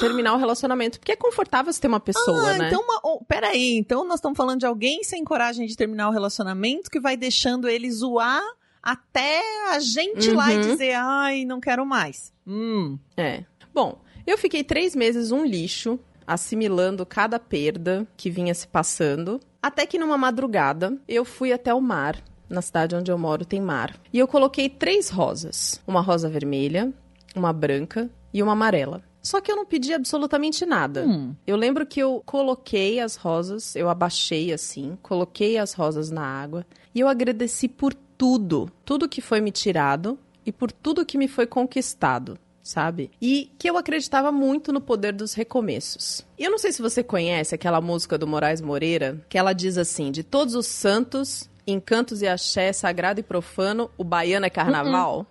terminar 0.00 0.34
o 0.34 0.38
relacionamento. 0.38 0.98
Porque 0.98 1.12
é 1.12 1.16
confortável 1.16 1.72
você 1.72 1.80
ter 1.80 1.88
uma 1.88 2.00
pessoa, 2.00 2.50
ah, 2.50 2.58
né? 2.58 2.66
então, 2.68 2.82
uma, 2.82 3.00
oh, 3.04 3.24
peraí. 3.24 3.76
Então 3.76 4.04
nós 4.04 4.16
estamos 4.16 4.36
falando 4.36 4.60
de 4.60 4.66
alguém 4.66 5.04
sem 5.04 5.24
coragem 5.24 5.66
de 5.66 5.76
terminar 5.76 6.08
o 6.08 6.12
relacionamento 6.12 6.90
que 6.90 6.98
vai 6.98 7.16
deixando 7.16 7.68
ele 7.68 7.90
zoar 7.90 8.42
até 8.82 9.40
a 9.70 9.78
gente 9.78 10.30
ir 10.30 10.34
lá 10.34 10.52
e 10.52 10.56
Uhum. 10.56 10.60
dizer, 10.62 10.92
ai, 10.94 11.44
não 11.44 11.60
quero 11.60 11.86
mais. 11.86 12.32
Hum. 12.46 12.98
É. 13.16 13.44
Bom, 13.72 14.00
eu 14.26 14.36
fiquei 14.36 14.64
três 14.64 14.94
meses 14.96 15.30
um 15.30 15.44
lixo, 15.44 15.98
assimilando 16.26 17.04
cada 17.06 17.38
perda 17.38 18.06
que 18.16 18.30
vinha 18.30 18.54
se 18.54 18.66
passando. 18.66 19.40
Até 19.62 19.86
que 19.86 19.98
numa 19.98 20.18
madrugada, 20.18 20.98
eu 21.08 21.24
fui 21.24 21.52
até 21.52 21.72
o 21.72 21.80
mar. 21.80 22.22
Na 22.48 22.60
cidade 22.60 22.94
onde 22.94 23.10
eu 23.10 23.16
moro 23.16 23.44
tem 23.46 23.60
mar. 23.62 23.96
E 24.12 24.18
eu 24.18 24.28
coloquei 24.28 24.68
três 24.68 25.08
rosas: 25.08 25.80
uma 25.86 26.02
rosa 26.02 26.28
vermelha, 26.28 26.92
uma 27.34 27.50
branca 27.52 28.10
e 28.34 28.42
uma 28.42 28.52
amarela. 28.52 29.02
Só 29.22 29.40
que 29.40 29.50
eu 29.50 29.56
não 29.56 29.64
pedi 29.64 29.94
absolutamente 29.94 30.66
nada. 30.66 31.04
Hum. 31.06 31.34
Eu 31.46 31.56
lembro 31.56 31.86
que 31.86 32.00
eu 32.00 32.20
coloquei 32.26 32.98
as 33.00 33.14
rosas, 33.16 33.74
eu 33.76 33.88
abaixei 33.88 34.52
assim, 34.52 34.98
coloquei 35.00 35.56
as 35.56 35.72
rosas 35.72 36.10
na 36.10 36.26
água 36.26 36.66
e 36.94 36.98
eu 37.00 37.06
agradeci 37.08 37.68
por 37.68 37.94
tudo, 38.16 38.70
tudo 38.84 39.08
que 39.08 39.20
foi 39.20 39.40
me 39.40 39.50
tirado 39.50 40.18
e 40.44 40.52
por 40.52 40.70
tudo 40.72 41.06
que 41.06 41.18
me 41.18 41.28
foi 41.28 41.46
conquistado, 41.46 42.38
sabe? 42.62 43.10
E 43.20 43.50
que 43.58 43.68
eu 43.68 43.76
acreditava 43.76 44.32
muito 44.32 44.72
no 44.72 44.80
poder 44.80 45.12
dos 45.12 45.34
recomeços. 45.34 46.26
E 46.38 46.44
eu 46.44 46.50
não 46.50 46.58
sei 46.58 46.72
se 46.72 46.82
você 46.82 47.02
conhece 47.02 47.54
aquela 47.54 47.80
música 47.80 48.18
do 48.18 48.26
Moraes 48.26 48.60
Moreira, 48.60 49.24
que 49.28 49.38
ela 49.38 49.52
diz 49.52 49.78
assim: 49.78 50.10
de 50.10 50.22
todos 50.22 50.54
os 50.54 50.66
santos, 50.66 51.48
encantos 51.66 52.22
e 52.22 52.26
axé, 52.26 52.72
sagrado 52.72 53.20
e 53.20 53.22
profano, 53.22 53.90
o 53.96 54.04
baiano 54.04 54.46
é 54.46 54.50
carnaval. 54.50 55.26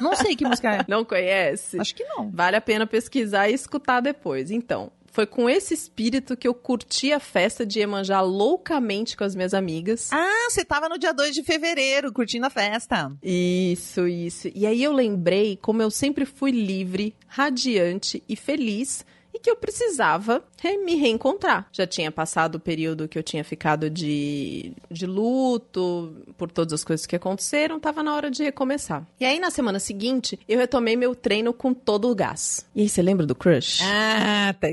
Não 0.00 0.14
sei 0.16 0.34
que 0.34 0.46
música 0.46 0.76
é. 0.76 0.84
Não 0.88 1.04
conhece? 1.04 1.78
Acho 1.78 1.94
que 1.94 2.04
não. 2.04 2.30
Vale 2.30 2.56
a 2.56 2.60
pena 2.60 2.86
pesquisar 2.86 3.48
e 3.48 3.54
escutar 3.54 4.00
depois. 4.00 4.50
Então, 4.50 4.90
foi 5.18 5.26
com 5.26 5.50
esse 5.50 5.74
espírito 5.74 6.36
que 6.36 6.46
eu 6.46 6.54
curti 6.54 7.12
a 7.12 7.18
festa 7.18 7.66
de 7.66 7.80
Iemanjá 7.80 8.20
loucamente 8.20 9.16
com 9.16 9.24
as 9.24 9.34
minhas 9.34 9.52
amigas. 9.52 10.12
Ah, 10.12 10.46
você 10.48 10.64
tava 10.64 10.88
no 10.88 10.96
dia 10.96 11.12
2 11.12 11.34
de 11.34 11.42
fevereiro, 11.42 12.12
curtindo 12.12 12.46
a 12.46 12.50
festa. 12.50 13.10
Isso, 13.20 14.06
isso. 14.06 14.48
E 14.54 14.64
aí 14.64 14.80
eu 14.80 14.92
lembrei 14.92 15.58
como 15.60 15.82
eu 15.82 15.90
sempre 15.90 16.24
fui 16.24 16.52
livre, 16.52 17.16
radiante 17.26 18.22
e 18.28 18.36
feliz 18.36 19.04
e 19.38 19.40
que 19.40 19.50
eu 19.50 19.56
precisava 19.56 20.42
re- 20.60 20.76
me 20.78 20.94
reencontrar. 20.96 21.68
Já 21.72 21.86
tinha 21.86 22.10
passado 22.10 22.56
o 22.56 22.60
período 22.60 23.06
que 23.08 23.18
eu 23.18 23.22
tinha 23.22 23.44
ficado 23.44 23.88
de, 23.88 24.72
de 24.90 25.06
luto 25.06 26.16
por 26.36 26.50
todas 26.50 26.72
as 26.72 26.84
coisas 26.84 27.06
que 27.06 27.14
aconteceram, 27.16 27.78
tava 27.78 28.02
na 28.02 28.14
hora 28.14 28.30
de 28.30 28.42
recomeçar. 28.42 29.06
E 29.20 29.24
aí 29.24 29.38
na 29.38 29.50
semana 29.50 29.78
seguinte, 29.78 30.38
eu 30.48 30.58
retomei 30.58 30.96
meu 30.96 31.14
treino 31.14 31.52
com 31.52 31.72
todo 31.72 32.10
o 32.10 32.14
gás. 32.14 32.66
E 32.74 32.82
aí 32.82 32.88
você 32.88 33.00
lembra 33.02 33.26
do 33.26 33.34
crush? 33.34 33.80
Ah, 33.84 34.54
tá, 34.60 34.68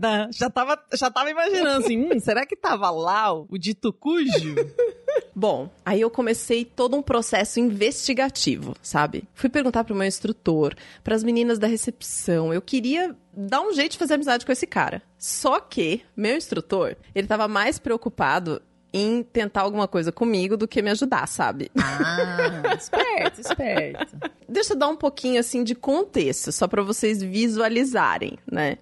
tá, 0.00 0.28
já 0.32 0.50
tava, 0.50 0.78
já 0.94 1.10
tava 1.10 1.30
imaginando 1.30 1.84
assim, 1.84 1.98
hum, 1.98 2.18
será 2.20 2.44
que 2.46 2.56
tava 2.56 2.90
lá 2.90 3.32
o, 3.32 3.46
o 3.50 3.58
dito 3.58 3.92
cujo? 3.92 4.54
Bom, 5.34 5.70
aí 5.84 6.00
eu 6.00 6.10
comecei 6.10 6.64
todo 6.64 6.96
um 6.96 7.02
processo 7.02 7.58
investigativo, 7.58 8.76
sabe? 8.82 9.24
Fui 9.34 9.48
perguntar 9.48 9.84
pro 9.84 9.94
meu 9.94 10.06
instrutor, 10.06 10.74
pras 11.02 11.24
meninas 11.24 11.58
da 11.58 11.66
recepção. 11.66 12.52
Eu 12.52 12.60
queria 12.60 13.16
dar 13.32 13.62
um 13.62 13.72
jeito 13.72 13.92
de 13.92 13.98
fazer 13.98 14.14
amizade 14.14 14.44
com 14.44 14.52
esse 14.52 14.66
cara. 14.66 15.02
Só 15.18 15.58
que 15.58 16.02
meu 16.14 16.36
instrutor, 16.36 16.96
ele 17.14 17.26
tava 17.26 17.48
mais 17.48 17.78
preocupado 17.78 18.60
em 18.92 19.22
tentar 19.22 19.62
alguma 19.62 19.88
coisa 19.88 20.12
comigo 20.12 20.56
do 20.56 20.68
que 20.68 20.82
me 20.82 20.90
ajudar, 20.90 21.26
sabe? 21.26 21.70
Ah, 21.78 22.74
esperto, 22.76 23.40
esperto. 23.40 24.16
Deixa 24.46 24.74
eu 24.74 24.78
dar 24.78 24.88
um 24.88 24.96
pouquinho 24.96 25.40
assim 25.40 25.64
de 25.64 25.74
contexto, 25.74 26.52
só 26.52 26.68
pra 26.68 26.82
vocês 26.82 27.22
visualizarem, 27.22 28.38
né? 28.50 28.76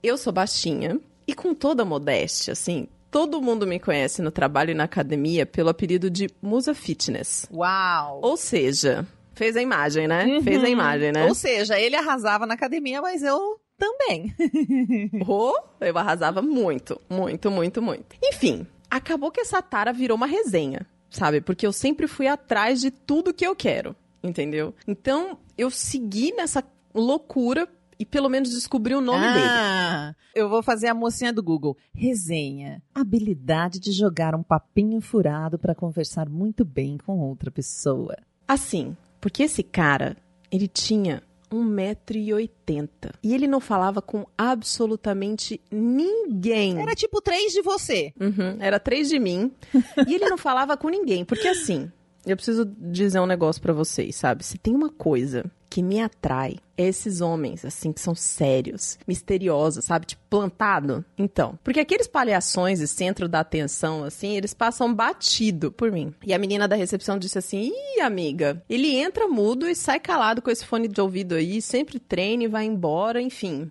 Eu 0.00 0.16
sou 0.16 0.32
baixinha 0.32 1.00
e 1.26 1.34
com 1.34 1.52
toda 1.54 1.82
a 1.82 1.86
modéstia, 1.86 2.52
assim, 2.52 2.86
todo 3.10 3.40
mundo 3.42 3.66
me 3.66 3.78
conhece 3.78 4.22
no 4.22 4.30
trabalho 4.30 4.70
e 4.70 4.74
na 4.74 4.84
academia 4.84 5.46
pelo 5.46 5.68
apelido 5.68 6.10
de 6.10 6.28
Musa 6.40 6.74
Fitness. 6.74 7.46
Uau. 7.52 8.20
Ou 8.22 8.36
seja, 8.36 9.06
fez 9.34 9.56
a 9.56 9.62
imagem, 9.62 10.06
né? 10.08 10.40
Fez 10.42 10.62
a 10.62 10.68
imagem, 10.68 11.12
né? 11.12 11.24
Ou 11.24 11.34
seja, 11.34 11.78
ele 11.78 11.96
arrasava 11.96 12.46
na 12.46 12.54
academia, 12.54 13.00
mas 13.00 13.22
eu 13.22 13.60
também. 13.78 14.34
Oh, 15.26 15.54
eu 15.80 15.96
arrasava 15.96 16.42
muito, 16.42 17.00
muito, 17.08 17.50
muito, 17.50 17.80
muito. 17.80 18.16
Enfim, 18.22 18.66
acabou 18.90 19.30
que 19.30 19.40
essa 19.40 19.62
tara 19.62 19.92
virou 19.92 20.16
uma 20.16 20.26
resenha, 20.26 20.86
sabe? 21.10 21.40
Porque 21.40 21.66
eu 21.66 21.72
sempre 21.72 22.06
fui 22.06 22.26
atrás 22.26 22.80
de 22.80 22.90
tudo 22.90 23.32
que 23.32 23.46
eu 23.46 23.54
quero, 23.54 23.94
entendeu? 24.22 24.74
Então, 24.86 25.38
eu 25.56 25.70
segui 25.70 26.32
nessa 26.32 26.64
loucura 26.94 27.68
e 27.98 28.06
pelo 28.06 28.28
menos 28.28 28.50
descobri 28.50 28.94
o 28.94 29.00
nome 29.00 29.26
dele. 29.26 29.46
ah, 29.48 30.14
eu 30.34 30.48
vou 30.48 30.62
fazer 30.62 30.88
a 30.88 30.94
mocinha 30.94 31.32
do 31.32 31.42
Google. 31.42 31.76
Resenha. 31.94 32.82
Habilidade 32.94 33.80
de 33.80 33.92
jogar 33.92 34.34
um 34.34 34.42
papinho 34.42 35.00
furado 35.00 35.58
pra 35.58 35.74
conversar 35.74 36.28
muito 36.28 36.64
bem 36.64 36.96
com 36.98 37.18
outra 37.18 37.50
pessoa. 37.50 38.16
Assim, 38.46 38.96
porque 39.20 39.42
esse 39.42 39.62
cara, 39.62 40.16
ele 40.50 40.68
tinha 40.68 41.22
1,80m. 41.50 42.88
E 43.22 43.34
ele 43.34 43.46
não 43.46 43.60
falava 43.60 44.00
com 44.00 44.26
absolutamente 44.36 45.60
ninguém. 45.70 46.80
Era 46.80 46.94
tipo 46.94 47.20
três 47.20 47.52
de 47.52 47.62
você. 47.62 48.12
Uhum, 48.20 48.56
era 48.60 48.78
três 48.78 49.08
de 49.08 49.18
mim. 49.18 49.52
e 50.06 50.14
ele 50.14 50.28
não 50.28 50.38
falava 50.38 50.76
com 50.76 50.88
ninguém. 50.88 51.24
Porque 51.24 51.48
assim, 51.48 51.90
eu 52.32 52.36
preciso 52.36 52.64
dizer 52.78 53.20
um 53.20 53.26
negócio 53.26 53.60
pra 53.60 53.72
vocês, 53.72 54.16
sabe? 54.16 54.44
Se 54.44 54.58
tem 54.58 54.74
uma 54.74 54.90
coisa 54.90 55.44
que 55.70 55.82
me 55.82 56.00
atrai, 56.00 56.56
é 56.76 56.86
esses 56.86 57.20
homens, 57.20 57.64
assim, 57.64 57.92
que 57.92 58.00
são 58.00 58.14
sérios, 58.14 58.98
misteriosos, 59.06 59.84
sabe? 59.84 60.06
Tipo, 60.06 60.22
plantado. 60.30 61.04
Então, 61.16 61.58
porque 61.62 61.80
aqueles 61.80 62.06
palhações 62.06 62.80
e 62.80 62.88
centro 62.88 63.28
da 63.28 63.40
atenção, 63.40 64.04
assim, 64.04 64.36
eles 64.36 64.54
passam 64.54 64.92
batido 64.92 65.70
por 65.70 65.92
mim. 65.92 66.14
E 66.24 66.32
a 66.32 66.38
menina 66.38 66.66
da 66.66 66.76
recepção 66.76 67.18
disse 67.18 67.38
assim: 67.38 67.70
Ih, 67.96 68.00
amiga, 68.00 68.62
ele 68.68 68.96
entra 68.96 69.28
mudo 69.28 69.68
e 69.68 69.74
sai 69.74 70.00
calado 70.00 70.40
com 70.40 70.50
esse 70.50 70.64
fone 70.64 70.88
de 70.88 71.00
ouvido 71.00 71.34
aí, 71.34 71.60
sempre 71.60 71.98
treina 71.98 72.44
e 72.44 72.48
vai 72.48 72.64
embora, 72.64 73.20
enfim. 73.20 73.70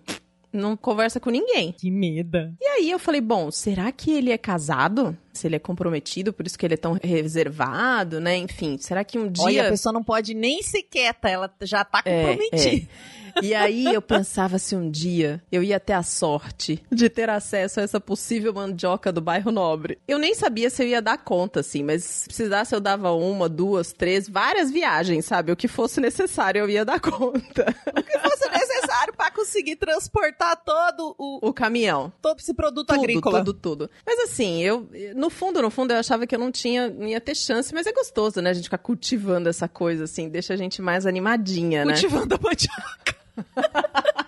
Não 0.52 0.76
conversa 0.76 1.20
com 1.20 1.30
ninguém. 1.30 1.72
Que 1.72 1.90
medo. 1.90 2.54
E 2.60 2.64
aí 2.64 2.90
eu 2.90 2.98
falei, 2.98 3.20
bom, 3.20 3.50
será 3.50 3.92
que 3.92 4.10
ele 4.10 4.30
é 4.30 4.38
casado? 4.38 5.16
Se 5.38 5.46
ele 5.46 5.56
é 5.56 5.58
comprometido, 5.58 6.32
por 6.32 6.46
isso 6.46 6.58
que 6.58 6.66
ele 6.66 6.74
é 6.74 6.78
tão 6.78 6.98
reservado, 7.02 8.20
né? 8.20 8.36
Enfim, 8.36 8.76
será 8.78 9.04
que 9.04 9.18
um 9.18 9.30
dia... 9.30 9.44
Olha, 9.44 9.66
a 9.66 9.70
pessoa 9.70 9.92
não 9.92 10.02
pode 10.02 10.34
nem 10.34 10.62
ser 10.62 10.82
quieta, 10.82 11.28
ela 11.28 11.50
já 11.62 11.84
tá 11.84 12.02
É, 12.04 12.34
comprometida. 12.36 12.88
E 13.40 13.54
aí 13.54 13.84
eu 13.84 14.02
pensava 14.02 14.58
se 14.58 14.74
um 14.74 14.90
dia 14.90 15.40
eu 15.52 15.62
ia 15.62 15.78
ter 15.78 15.92
a 15.92 16.02
sorte 16.02 16.82
de 16.90 17.08
ter 17.08 17.30
acesso 17.30 17.78
a 17.78 17.84
essa 17.84 18.00
possível 18.00 18.52
mandioca 18.52 19.12
do 19.12 19.20
bairro 19.20 19.52
Nobre. 19.52 19.96
Eu 20.08 20.18
nem 20.18 20.34
sabia 20.34 20.68
se 20.70 20.82
eu 20.82 20.88
ia 20.88 21.00
dar 21.00 21.18
conta, 21.18 21.60
assim, 21.60 21.84
mas 21.84 22.02
se 22.02 22.24
precisasse 22.26 22.74
eu 22.74 22.80
dava 22.80 23.12
uma, 23.12 23.48
duas, 23.48 23.92
três, 23.92 24.28
várias 24.28 24.72
viagens, 24.72 25.24
sabe? 25.24 25.52
O 25.52 25.56
que 25.56 25.68
fosse 25.68 26.00
necessário 26.00 26.58
eu 26.62 26.68
ia 26.68 26.84
dar 26.84 26.98
conta. 26.98 27.72
O 27.96 28.02
que 28.02 28.18
fosse 28.18 28.48
necessário 28.50 29.14
pra 29.14 29.30
conseguir 29.30 29.76
transportar 29.76 30.56
todo 30.64 31.14
o, 31.16 31.38
O 31.48 31.52
caminhão. 31.52 32.12
todo 32.20 32.40
esse 32.40 32.52
produto 32.54 32.88
tudo, 32.88 32.98
agrícola. 32.98 33.38
tudo, 33.44 33.54
tudo. 33.54 33.90
Mas 34.04 34.18
assim, 34.30 34.60
eu, 34.64 34.88
no 35.14 35.27
fundo, 35.30 35.62
no 35.62 35.70
fundo, 35.70 35.92
eu 35.92 35.98
achava 35.98 36.26
que 36.26 36.34
eu 36.34 36.38
não 36.38 36.50
tinha, 36.50 36.88
não 36.88 37.06
ia 37.06 37.20
ter 37.20 37.34
chance, 37.34 37.72
mas 37.74 37.86
é 37.86 37.92
gostoso, 37.92 38.40
né? 38.40 38.50
A 38.50 38.52
gente 38.52 38.64
ficar 38.64 38.78
cultivando 38.78 39.48
essa 39.48 39.68
coisa, 39.68 40.04
assim, 40.04 40.28
deixa 40.28 40.54
a 40.54 40.56
gente 40.56 40.80
mais 40.82 41.06
animadinha, 41.06 41.84
né? 41.84 41.92
Cultivando 41.92 42.34
a 42.34 42.38
mandioca. 42.40 43.16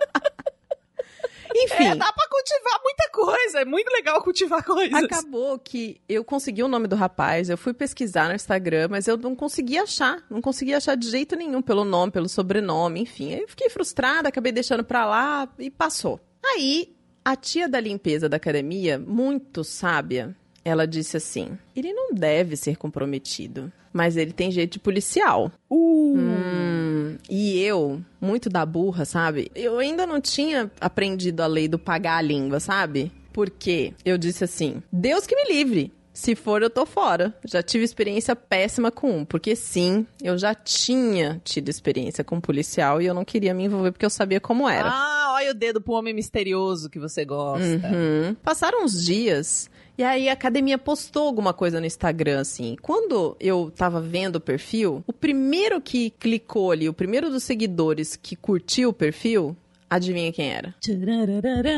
Enfim. 1.54 1.84
É, 1.84 1.94
dá 1.94 2.12
pra 2.12 2.28
cultivar 2.28 2.80
muita 2.82 3.10
coisa. 3.12 3.60
É 3.60 3.64
muito 3.64 3.90
legal 3.90 4.22
cultivar 4.22 4.64
coisas. 4.64 5.04
Acabou 5.04 5.58
que 5.58 6.00
eu 6.08 6.24
consegui 6.24 6.62
o 6.62 6.68
nome 6.68 6.86
do 6.86 6.96
rapaz, 6.96 7.50
eu 7.50 7.58
fui 7.58 7.74
pesquisar 7.74 8.28
no 8.28 8.34
Instagram, 8.34 8.88
mas 8.90 9.08
eu 9.08 9.16
não 9.16 9.34
consegui 9.34 9.78
achar. 9.78 10.24
Não 10.30 10.40
consegui 10.40 10.74
achar 10.74 10.96
de 10.96 11.10
jeito 11.10 11.36
nenhum 11.36 11.60
pelo 11.60 11.84
nome, 11.84 12.12
pelo 12.12 12.28
sobrenome, 12.28 13.00
enfim. 13.00 13.34
Aí 13.34 13.40
eu 13.40 13.48
fiquei 13.48 13.68
frustrada, 13.68 14.28
acabei 14.28 14.52
deixando 14.52 14.84
pra 14.84 15.04
lá 15.04 15.48
e 15.58 15.70
passou. 15.70 16.20
Aí, 16.42 16.94
a 17.24 17.36
tia 17.36 17.68
da 17.68 17.80
limpeza 17.80 18.28
da 18.28 18.36
academia, 18.36 18.98
muito 18.98 19.62
sábia, 19.62 20.34
ela 20.64 20.86
disse 20.86 21.16
assim: 21.16 21.58
ele 21.74 21.92
não 21.92 22.12
deve 22.12 22.56
ser 22.56 22.76
comprometido, 22.76 23.72
mas 23.92 24.16
ele 24.16 24.32
tem 24.32 24.50
jeito 24.50 24.74
de 24.74 24.78
policial. 24.78 25.50
Uh. 25.68 26.16
Hum, 26.16 27.16
e 27.28 27.60
eu, 27.60 28.00
muito 28.20 28.48
da 28.48 28.64
burra, 28.64 29.04
sabe? 29.04 29.50
Eu 29.54 29.78
ainda 29.78 30.06
não 30.06 30.20
tinha 30.20 30.70
aprendido 30.80 31.40
a 31.40 31.46
lei 31.46 31.68
do 31.68 31.78
pagar 31.78 32.18
a 32.18 32.22
língua, 32.22 32.60
sabe? 32.60 33.10
Porque 33.32 33.94
eu 34.04 34.18
disse 34.18 34.44
assim: 34.44 34.82
Deus 34.92 35.26
que 35.26 35.36
me 35.36 35.52
livre. 35.52 35.92
Se 36.12 36.34
for, 36.34 36.60
eu 36.60 36.68
tô 36.68 36.84
fora. 36.84 37.34
Já 37.46 37.62
tive 37.62 37.84
experiência 37.84 38.34
péssima 38.34 38.90
com 38.90 39.18
um. 39.18 39.24
Porque 39.24 39.54
sim, 39.54 40.04
eu 40.20 40.36
já 40.36 40.54
tinha 40.54 41.40
tido 41.44 41.68
experiência 41.68 42.24
com 42.24 42.36
um 42.36 42.40
policial 42.40 43.00
e 43.00 43.06
eu 43.06 43.14
não 43.14 43.24
queria 43.24 43.54
me 43.54 43.64
envolver 43.64 43.92
porque 43.92 44.04
eu 44.04 44.10
sabia 44.10 44.40
como 44.40 44.68
era. 44.68 44.90
Ah, 44.90 45.32
olha 45.34 45.52
o 45.52 45.54
dedo 45.54 45.80
pro 45.80 45.94
homem 45.94 46.12
misterioso 46.12 46.90
que 46.90 46.98
você 46.98 47.24
gosta. 47.24 47.64
Uhum. 47.64 48.34
Passaram 48.42 48.84
uns 48.84 49.02
dias 49.02 49.70
E 50.00 50.02
aí 50.02 50.30
a 50.30 50.32
academia 50.32 50.78
postou 50.78 51.26
alguma 51.26 51.52
coisa 51.52 51.78
no 51.78 51.84
Instagram, 51.84 52.40
assim. 52.40 52.74
Quando 52.80 53.36
eu 53.38 53.70
tava 53.76 54.00
vendo 54.00 54.36
o 54.36 54.40
perfil, 54.40 55.04
o 55.06 55.12
primeiro 55.12 55.78
que 55.78 56.08
clicou 56.18 56.70
ali, 56.72 56.88
o 56.88 56.94
primeiro 56.94 57.28
dos 57.28 57.42
seguidores 57.42 58.16
que 58.16 58.34
curtiu 58.34 58.88
o 58.88 58.92
perfil, 58.94 59.54
adivinha 59.90 60.32
quem 60.32 60.48
era? 60.48 60.74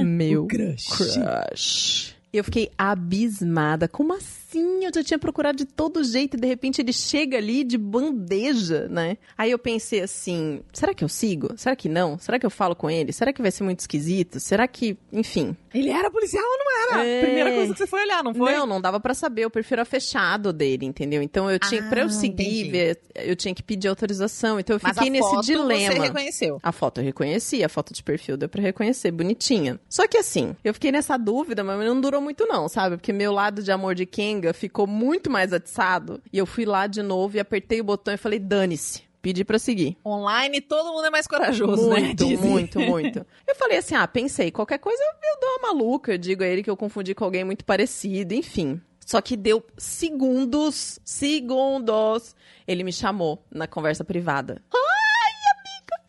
Meu 0.04 0.46
crush. 0.46 0.86
crush. 0.86 2.14
Eu 2.32 2.42
fiquei 2.44 2.70
abismada. 2.78 3.86
Como 3.86 4.14
assim? 4.14 4.84
Eu 4.84 4.90
já 4.94 5.02
tinha 5.04 5.18
procurado 5.18 5.58
de 5.58 5.64
todo 5.66 6.02
jeito 6.02 6.36
e 6.36 6.40
de 6.40 6.46
repente 6.46 6.80
ele 6.80 6.92
chega 6.92 7.36
ali 7.36 7.62
de 7.64 7.76
bandeja, 7.78 8.86
né? 8.88 9.16
Aí 9.36 9.50
eu 9.50 9.58
pensei 9.58 10.00
assim: 10.00 10.60
será 10.72 10.94
que 10.94 11.04
eu 11.04 11.08
sigo? 11.08 11.50
Será 11.56 11.74
que 11.76 11.88
não? 11.88 12.18
Será 12.18 12.38
que 12.38 12.46
eu 12.46 12.50
falo 12.50 12.74
com 12.74 12.88
ele? 12.90 13.12
Será 13.12 13.32
que 13.32 13.42
vai 13.42 13.50
ser 13.50 13.64
muito 13.64 13.80
esquisito? 13.80 14.40
Será 14.40 14.66
que. 14.66 14.96
Enfim. 15.12 15.56
Ele 15.74 15.88
era 15.90 16.10
policial 16.10 16.44
ou 16.44 16.58
não 16.58 16.96
era? 16.98 17.06
É. 17.06 17.22
Primeira 17.22 17.52
coisa 17.52 17.72
que 17.72 17.78
você 17.78 17.86
foi 17.86 18.02
olhar, 18.02 18.22
não 18.22 18.34
foi? 18.34 18.52
Não, 18.52 18.66
não 18.66 18.80
dava 18.80 19.00
pra 19.00 19.14
saber. 19.14 19.46
O 19.46 19.50
perfil 19.50 19.76
era 19.76 19.84
fechado 19.86 20.52
dele, 20.52 20.84
entendeu? 20.86 21.22
Então 21.22 21.50
eu 21.50 21.58
tinha, 21.58 21.82
Ah, 21.82 21.88
pra 21.88 22.02
eu 22.02 22.10
seguir, 22.10 22.60
entendi. 22.66 22.70
ver, 22.70 23.00
eu 23.14 23.34
tinha 23.36 23.54
que 23.54 23.62
pedir 23.62 23.88
autorização. 23.88 24.58
Então 24.60 24.76
eu 24.76 24.80
fiquei 24.80 25.08
a 25.08 25.10
nesse 25.10 25.30
foto 25.30 25.44
dilema. 25.46 25.94
você 25.94 25.98
reconheceu. 26.00 26.58
A 26.62 26.72
foto 26.72 27.00
eu 27.00 27.04
reconheci, 27.04 27.64
a 27.64 27.68
foto 27.70 27.92
de 27.94 28.02
perfil 28.02 28.36
deu 28.36 28.48
pra 28.50 28.60
reconhecer, 28.62 29.10
bonitinha. 29.10 29.78
Só 29.88 30.06
que 30.06 30.16
assim, 30.18 30.54
eu 30.62 30.74
fiquei 30.74 30.92
nessa 30.92 31.16
dúvida, 31.16 31.64
mas 31.64 31.78
não 31.86 31.98
durou 32.00 32.21
muito 32.22 32.46
não, 32.46 32.68
sabe? 32.68 32.96
Porque 32.96 33.12
meu 33.12 33.32
lado 33.32 33.62
de 33.62 33.70
amor 33.70 33.94
de 33.94 34.06
Kenga 34.06 34.52
ficou 34.54 34.86
muito 34.86 35.30
mais 35.30 35.52
atiçado. 35.52 36.22
E 36.32 36.38
eu 36.38 36.46
fui 36.46 36.64
lá 36.64 36.86
de 36.86 37.02
novo 37.02 37.36
e 37.36 37.40
apertei 37.40 37.80
o 37.80 37.84
botão 37.84 38.14
e 38.14 38.16
falei, 38.16 38.38
dane-se. 38.38 39.02
Pedi 39.20 39.44
pra 39.44 39.58
seguir. 39.58 39.96
Online, 40.04 40.60
todo 40.60 40.92
mundo 40.92 41.06
é 41.06 41.10
mais 41.10 41.28
corajoso, 41.28 41.88
né? 41.90 42.00
Muito, 42.00 42.26
muito, 42.38 42.80
muito. 42.80 43.26
Eu 43.46 43.54
falei 43.54 43.78
assim, 43.78 43.94
ah, 43.94 44.08
pensei, 44.08 44.50
qualquer 44.50 44.78
coisa 44.78 45.00
eu 45.00 45.40
dou 45.40 45.50
uma 45.50 45.72
maluca, 45.72 46.12
eu 46.12 46.18
digo 46.18 46.42
a 46.42 46.46
ele 46.46 46.62
que 46.62 46.70
eu 46.70 46.76
confundi 46.76 47.14
com 47.14 47.24
alguém 47.24 47.44
muito 47.44 47.64
parecido, 47.64 48.34
enfim. 48.34 48.80
Só 49.06 49.20
que 49.20 49.36
deu 49.36 49.64
segundos, 49.76 50.98
segundos, 51.04 52.34
ele 52.66 52.82
me 52.82 52.92
chamou 52.92 53.44
na 53.50 53.68
conversa 53.68 54.04
privada. 54.04 54.60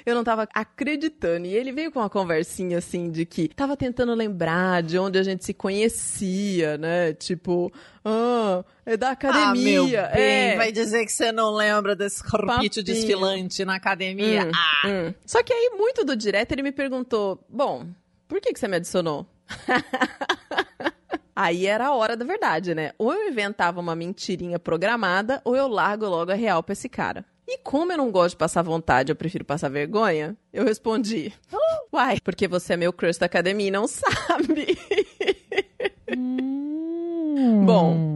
Eu 0.05 0.15
não 0.15 0.23
tava 0.23 0.47
acreditando. 0.53 1.45
E 1.45 1.55
ele 1.55 1.71
veio 1.71 1.91
com 1.91 1.99
uma 1.99 2.09
conversinha 2.09 2.77
assim 2.77 3.09
de 3.09 3.25
que 3.25 3.47
tava 3.49 3.77
tentando 3.77 4.13
lembrar 4.13 4.83
de 4.83 4.97
onde 4.97 5.17
a 5.17 5.23
gente 5.23 5.45
se 5.45 5.53
conhecia, 5.53 6.77
né? 6.77 7.13
Tipo, 7.13 7.71
ah, 8.03 8.63
é 8.85 8.97
da 8.97 9.11
academia. 9.11 9.49
Ah, 9.49 9.53
meu 9.53 9.85
bem, 9.87 9.95
é. 9.95 10.55
vai 10.57 10.71
dizer 10.71 11.05
que 11.05 11.11
você 11.11 11.31
não 11.31 11.51
lembra 11.51 11.95
desse 11.95 12.23
corpite 12.23 12.83
desfilante 12.83 13.63
na 13.63 13.75
academia? 13.75 14.45
Hum, 14.45 14.51
ah, 14.53 14.87
hum. 14.87 15.13
Só 15.25 15.41
que 15.41 15.53
aí, 15.53 15.71
muito 15.77 16.03
do 16.03 16.15
direto, 16.15 16.51
ele 16.51 16.63
me 16.63 16.71
perguntou: 16.71 17.43
Bom, 17.49 17.87
por 18.27 18.41
que, 18.41 18.53
que 18.53 18.59
você 18.59 18.67
me 18.67 18.77
adicionou? 18.77 19.25
Aí 21.35 21.65
era 21.65 21.87
a 21.87 21.95
hora 21.95 22.15
da 22.15 22.23
verdade, 22.23 22.75
né? 22.75 22.91
Ou 22.97 23.11
eu 23.11 23.27
inventava 23.27 23.79
uma 23.79 23.95
mentirinha 23.95 24.59
programada, 24.59 25.41
ou 25.43 25.55
eu 25.55 25.67
largo 25.67 26.05
logo 26.05 26.31
a 26.31 26.35
real 26.35 26.61
pra 26.61 26.73
esse 26.73 26.87
cara. 26.87 27.25
E 27.47 27.57
como 27.57 27.91
eu 27.91 27.97
não 27.97 28.11
gosto 28.11 28.31
de 28.31 28.37
passar 28.37 28.61
vontade, 28.61 29.11
eu 29.11 29.15
prefiro 29.15 29.43
passar 29.43 29.69
vergonha, 29.69 30.35
eu 30.51 30.63
respondi: 30.63 31.33
Uai, 31.91 32.19
porque 32.23 32.47
você 32.47 32.73
é 32.73 32.77
meu 32.77 32.93
crush 32.93 33.17
da 33.19 33.25
academia 33.25 33.67
e 33.67 33.71
não 33.71 33.87
sabe. 33.87 34.77
Bom, 37.65 38.15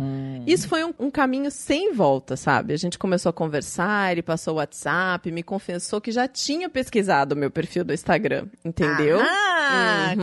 isso 0.54 0.68
foi 0.68 0.84
um, 0.84 0.94
um 1.00 1.12
caminho 1.12 1.51
sem 1.51 1.94
volta, 1.94 2.36
sabe? 2.36 2.74
A 2.74 2.77
gente 2.77 2.98
começou 2.98 3.30
a 3.30 3.34
conversar, 3.34 4.12
ele 4.12 4.22
passou 4.22 4.56
o 4.56 4.58
WhatsApp, 4.58 5.32
me 5.32 5.44
confessou 5.44 6.00
que 6.01 6.12
já 6.12 6.27
tinha 6.27 6.70
pesquisado 6.70 7.36
o 7.36 7.38
meu 7.38 7.51
perfil 7.51 7.84
do 7.84 7.94
Instagram, 7.94 8.48
entendeu? 8.63 9.20
Ah, 9.22 10.13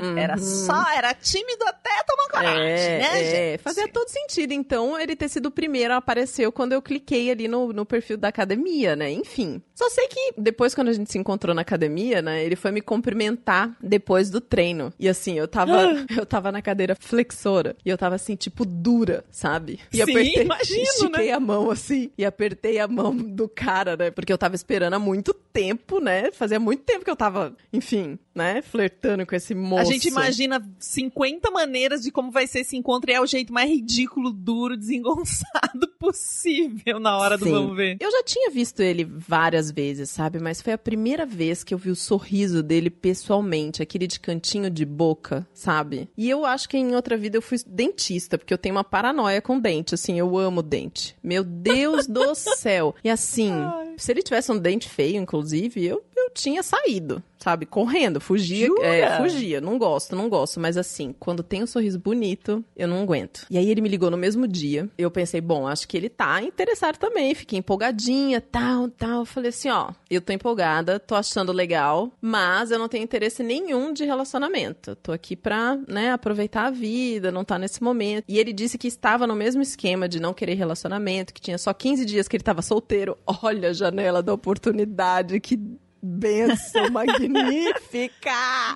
Uhum, 0.00 0.08
uhum. 0.10 0.18
Era 0.18 0.36
só, 0.38 0.84
era 0.94 1.14
tímido 1.14 1.64
até 1.66 1.90
tomar 2.06 2.28
coragem, 2.28 2.62
É, 2.62 2.98
né, 2.98 3.20
é, 3.22 3.50
gente? 3.52 3.62
fazia 3.62 3.88
todo 3.88 4.08
sentido. 4.08 4.52
Então, 4.52 4.98
ele 4.98 5.16
ter 5.16 5.28
sido 5.28 5.46
o 5.46 5.50
primeiro 5.50 5.94
apareceu 5.94 6.52
quando 6.52 6.72
eu 6.72 6.82
cliquei 6.82 7.30
ali 7.30 7.48
no, 7.48 7.72
no 7.72 7.86
perfil 7.86 8.16
da 8.16 8.28
academia, 8.28 8.94
né? 8.94 9.10
Enfim. 9.10 9.62
Só 9.74 9.88
sei 9.90 10.08
que 10.08 10.34
depois, 10.36 10.74
quando 10.74 10.88
a 10.88 10.92
gente 10.92 11.10
se 11.10 11.18
encontrou 11.18 11.54
na 11.54 11.62
academia, 11.62 12.20
né? 12.20 12.44
Ele 12.44 12.56
foi 12.56 12.70
me 12.70 12.80
cumprimentar 12.80 13.76
depois 13.82 14.30
do 14.30 14.40
treino. 14.40 14.92
E 14.98 15.08
assim, 15.08 15.38
eu 15.38 15.48
tava, 15.48 15.72
eu 16.16 16.26
tava 16.26 16.52
na 16.52 16.60
cadeira 16.60 16.96
flexora. 16.98 17.76
E 17.84 17.88
eu 17.88 17.96
tava 17.98 18.14
assim, 18.16 18.36
tipo, 18.36 18.64
dura, 18.66 19.24
sabe? 19.38 19.78
E 19.92 20.04
Sim, 20.04 20.42
imagino, 20.42 20.82
estiquei 20.82 21.30
a 21.30 21.38
mão 21.38 21.70
assim. 21.70 22.10
E 22.18 22.24
apertei 22.24 22.80
a 22.80 22.88
mão 22.88 23.16
do 23.16 23.48
cara, 23.48 23.96
né? 23.96 24.10
Porque 24.10 24.32
eu 24.32 24.38
tava 24.38 24.56
esperando 24.56 24.94
há 24.94 24.98
muito 24.98 25.32
tempo, 25.32 26.00
né? 26.00 26.32
Fazia 26.32 26.58
muito 26.58 26.82
tempo 26.82 27.04
que 27.04 27.10
eu 27.10 27.16
tava, 27.16 27.56
enfim, 27.72 28.18
né? 28.34 28.60
Flertando 28.62 29.24
com 29.24 29.36
esse 29.36 29.54
moço. 29.54 29.82
A 29.82 29.84
gente 29.84 30.08
imagina 30.08 30.60
50 30.78 31.50
maneiras 31.52 32.02
de 32.02 32.10
como 32.10 32.32
vai 32.32 32.48
ser 32.48 32.60
esse 32.60 32.76
encontro 32.76 33.10
e 33.10 33.14
é 33.14 33.20
o 33.20 33.26
jeito 33.26 33.52
mais 33.52 33.70
ridículo, 33.70 34.32
duro, 34.32 34.76
desengonçado 34.76 35.86
possível 35.98 36.98
na 36.98 37.16
hora 37.16 37.38
do 37.38 37.44
Sim. 37.44 37.52
vamos 37.52 37.76
ver. 37.76 37.96
Eu 38.00 38.10
já 38.10 38.22
tinha 38.24 38.50
visto 38.50 38.80
ele 38.80 39.04
várias 39.04 39.70
vezes, 39.70 40.10
sabe? 40.10 40.40
Mas 40.40 40.60
foi 40.60 40.72
a 40.72 40.78
primeira 40.78 41.24
vez 41.24 41.62
que 41.62 41.72
eu 41.72 41.78
vi 41.78 41.90
o 41.90 41.96
sorriso 41.96 42.60
dele 42.60 42.90
pessoalmente, 42.90 43.82
aquele 43.82 44.06
de 44.06 44.18
cantinho 44.18 44.68
de 44.68 44.84
boca, 44.84 45.46
sabe? 45.52 46.08
E 46.16 46.28
eu 46.28 46.44
acho 46.44 46.68
que 46.68 46.76
em 46.76 46.94
outra 46.96 47.16
vida 47.16 47.36
eu 47.36 47.42
fui 47.42 47.58
dentista, 47.66 48.36
porque 48.36 48.52
eu 48.52 48.58
tenho 48.58 48.74
uma 48.74 48.84
paranoia 48.84 49.27
com 49.40 49.58
dente, 49.60 49.94
assim, 49.94 50.18
eu 50.18 50.36
amo 50.36 50.62
dente. 50.62 51.16
Meu 51.22 51.44
Deus 51.44 52.06
do 52.06 52.34
céu! 52.36 52.94
E 53.04 53.10
assim, 53.10 53.52
se 53.96 54.10
ele 54.12 54.22
tivesse 54.22 54.50
um 54.50 54.58
dente 54.58 54.88
feio, 54.88 55.20
inclusive, 55.20 55.84
eu, 55.84 56.02
eu 56.28 56.30
tinha 56.30 56.62
saído, 56.62 57.22
sabe? 57.38 57.64
Correndo, 57.64 58.20
fugia. 58.20 58.68
É, 58.82 59.16
fugia. 59.16 59.60
Não 59.60 59.78
gosto, 59.78 60.14
não 60.14 60.28
gosto. 60.28 60.60
Mas 60.60 60.76
assim, 60.76 61.14
quando 61.18 61.42
tem 61.42 61.62
um 61.62 61.66
sorriso 61.66 61.98
bonito, 61.98 62.62
eu 62.76 62.86
não 62.86 63.02
aguento. 63.02 63.46
E 63.50 63.56
aí 63.56 63.70
ele 63.70 63.80
me 63.80 63.88
ligou 63.88 64.10
no 64.10 64.16
mesmo 64.16 64.46
dia. 64.46 64.88
Eu 64.98 65.10
pensei, 65.10 65.40
bom, 65.40 65.66
acho 65.66 65.88
que 65.88 65.96
ele 65.96 66.08
tá 66.08 66.42
interessado 66.42 66.98
também. 66.98 67.34
Fiquei 67.34 67.58
empolgadinha, 67.58 68.40
tal, 68.40 68.88
tal. 68.88 69.24
Falei 69.24 69.48
assim, 69.48 69.70
ó, 69.70 69.92
eu 70.10 70.20
tô 70.20 70.32
empolgada, 70.32 71.00
tô 71.00 71.14
achando 71.14 71.52
legal, 71.52 72.12
mas 72.20 72.70
eu 72.70 72.78
não 72.78 72.88
tenho 72.88 73.04
interesse 73.04 73.42
nenhum 73.42 73.92
de 73.92 74.04
relacionamento. 74.04 74.94
Tô 74.96 75.12
aqui 75.12 75.34
pra, 75.34 75.78
né, 75.88 76.12
aproveitar 76.12 76.66
a 76.66 76.70
vida, 76.70 77.32
não 77.32 77.44
tá 77.44 77.58
nesse 77.58 77.82
momento. 77.82 78.24
E 78.28 78.38
ele 78.38 78.52
disse 78.52 78.76
que 78.76 78.88
estava 78.88 79.26
no 79.26 79.34
mesmo 79.34 79.62
esquema 79.62 80.08
de 80.08 80.20
não 80.20 80.34
querer 80.34 80.54
relacionamento, 80.54 81.32
que 81.32 81.40
tinha 81.40 81.56
só 81.56 81.72
15 81.72 82.04
dias 82.04 82.28
que 82.28 82.36
ele 82.36 82.44
tava 82.44 82.60
solteiro. 82.60 83.16
Olha 83.42 83.70
a 83.70 83.72
janela 83.72 84.22
da 84.22 84.34
oportunidade, 84.34 85.40
que 85.40 85.58
benção 86.02 86.90
magnífica! 86.92 88.30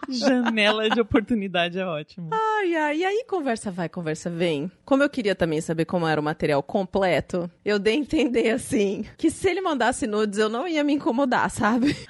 Janela 0.09 0.91
de 0.91 1.01
oportunidade 1.01 1.79
é 1.79 1.85
ótimo. 1.85 2.31
Ai, 2.33 2.75
ai, 2.75 2.99
e 2.99 3.05
aí 3.05 3.25
conversa 3.29 3.71
vai, 3.71 3.89
conversa 3.89 4.29
vem. 4.31 4.71
Como 4.85 5.03
eu 5.03 5.11
queria 5.11 5.35
também 5.35 5.61
saber 5.61 5.85
como 5.85 6.07
era 6.07 6.21
o 6.21 6.25
material 6.25 6.63
completo, 6.63 7.51
eu 7.65 7.79
dei 7.79 7.95
a 7.95 7.99
entender 7.99 8.51
assim, 8.51 9.05
que 9.17 9.31
se 9.31 9.49
ele 9.49 9.61
mandasse 9.61 10.07
nudes 10.07 10.39
eu 10.39 10.49
não 10.49 10.67
ia 10.67 10.85
me 10.85 10.93
incomodar, 10.95 11.51
sabe? 11.51 11.97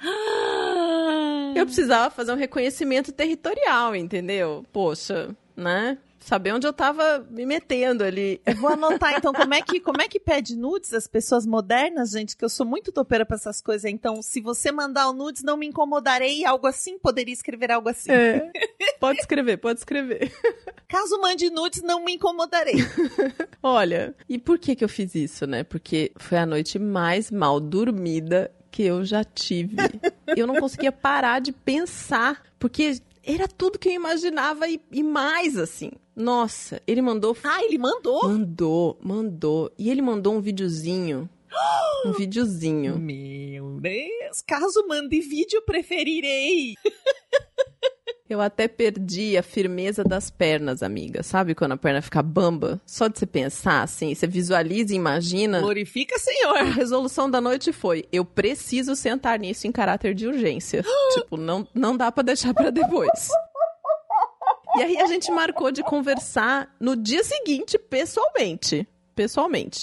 Eu 1.55 1.65
precisava 1.67 2.09
fazer 2.09 2.31
um 2.31 2.35
reconhecimento 2.35 3.11
territorial, 3.11 3.95
entendeu? 3.95 4.65
Poxa, 4.73 5.35
né? 5.55 5.99
Saber 6.23 6.53
onde 6.53 6.65
eu 6.65 6.71
tava 6.71 7.27
me 7.29 7.45
metendo 7.45 8.01
ali. 8.01 8.41
Eu 8.45 8.55
vou 8.55 8.69
anotar, 8.69 9.13
então, 9.17 9.33
como 9.33 9.53
é 9.53 9.61
que, 9.61 9.81
como 9.81 10.01
é 10.01 10.07
que 10.07 10.21
pede 10.21 10.55
nudes 10.55 10.93
as 10.93 11.05
pessoas 11.05 11.45
modernas, 11.45 12.11
gente? 12.11 12.37
Que 12.37 12.45
eu 12.45 12.49
sou 12.49 12.65
muito 12.65 12.93
topeira 12.93 13.25
pra 13.25 13.35
essas 13.35 13.59
coisas. 13.59 13.91
Então, 13.91 14.21
se 14.21 14.39
você 14.39 14.71
mandar 14.71 15.09
o 15.09 15.13
nudes, 15.13 15.43
não 15.43 15.57
me 15.57 15.67
incomodarei, 15.67 16.45
algo 16.45 16.65
assim, 16.65 16.97
poderia 16.97 17.33
escrever 17.33 17.71
algo 17.71 17.89
assim. 17.89 18.09
É. 18.09 18.49
Pode 19.01 19.19
escrever, 19.19 19.57
pode 19.57 19.79
escrever. 19.79 20.31
Caso 20.87 21.19
mande 21.19 21.49
nudes, 21.49 21.81
não 21.81 22.05
me 22.05 22.13
incomodarei. 22.13 22.75
Olha, 23.61 24.15
e 24.29 24.37
por 24.37 24.57
que 24.57 24.77
que 24.77 24.83
eu 24.83 24.89
fiz 24.89 25.13
isso, 25.15 25.45
né? 25.45 25.63
Porque 25.63 26.13
foi 26.15 26.37
a 26.37 26.45
noite 26.45 26.79
mais 26.79 27.29
mal 27.29 27.59
dormida 27.59 28.49
que 28.71 28.83
eu 28.83 29.03
já 29.03 29.25
tive. 29.25 29.75
Eu 30.27 30.47
não 30.47 30.55
conseguia 30.55 30.91
parar 30.91 31.41
de 31.41 31.51
pensar, 31.51 32.41
porque 32.57 32.97
era 33.25 33.47
tudo 33.47 33.79
que 33.79 33.89
eu 33.89 33.93
imaginava 33.93 34.67
e, 34.67 34.81
e 34.91 35.01
mais, 35.01 35.57
assim. 35.57 35.91
Nossa, 36.15 36.81
ele 36.85 37.01
mandou. 37.01 37.35
Ah, 37.43 37.63
ele 37.63 37.77
mandou? 37.77 38.23
Mandou, 38.23 38.99
mandou. 39.01 39.71
E 39.77 39.89
ele 39.89 40.01
mandou 40.01 40.35
um 40.35 40.41
videozinho. 40.41 41.29
Um 42.05 42.11
videozinho. 42.17 42.97
Meu 42.99 43.79
Deus, 43.79 44.41
caso 44.45 44.85
mande 44.87 45.21
vídeo, 45.21 45.61
preferirei. 45.65 46.75
Eu 48.33 48.41
até 48.41 48.67
perdi 48.67 49.37
a 49.37 49.43
firmeza 49.43 50.03
das 50.03 50.31
pernas, 50.31 50.81
amiga. 50.81 51.21
Sabe 51.21 51.53
quando 51.53 51.73
a 51.73 51.77
perna 51.77 52.01
fica 52.01 52.19
bamba? 52.23 52.81
Só 52.83 53.07
de 53.07 53.19
você 53.19 53.27
pensar, 53.27 53.83
assim, 53.83 54.15
você 54.15 54.25
visualiza 54.25 54.91
e 54.91 54.95
imagina. 54.95 55.61
Glorifica, 55.61 56.15
A 56.15 56.19
senhor. 56.19 56.63
resolução 56.73 57.29
da 57.29 57.39
noite 57.39 57.71
foi: 57.71 58.05
eu 58.11 58.25
preciso 58.25 58.95
sentar 58.95 59.37
nisso 59.37 59.67
em 59.67 59.71
caráter 59.71 60.15
de 60.15 60.25
urgência. 60.25 60.83
tipo, 61.13 61.37
não, 61.37 61.67
não 61.75 61.95
dá 61.95 62.11
pra 62.11 62.23
deixar 62.23 62.55
pra 62.55 62.71
depois. 62.71 63.29
E 64.77 64.81
aí 64.81 64.97
a 64.97 65.05
gente 65.05 65.31
marcou 65.31 65.71
de 65.71 65.83
conversar 65.83 66.75
no 66.79 66.95
dia 66.95 67.23
seguinte, 67.23 67.77
pessoalmente. 67.77 68.87
Pessoalmente. 69.15 69.81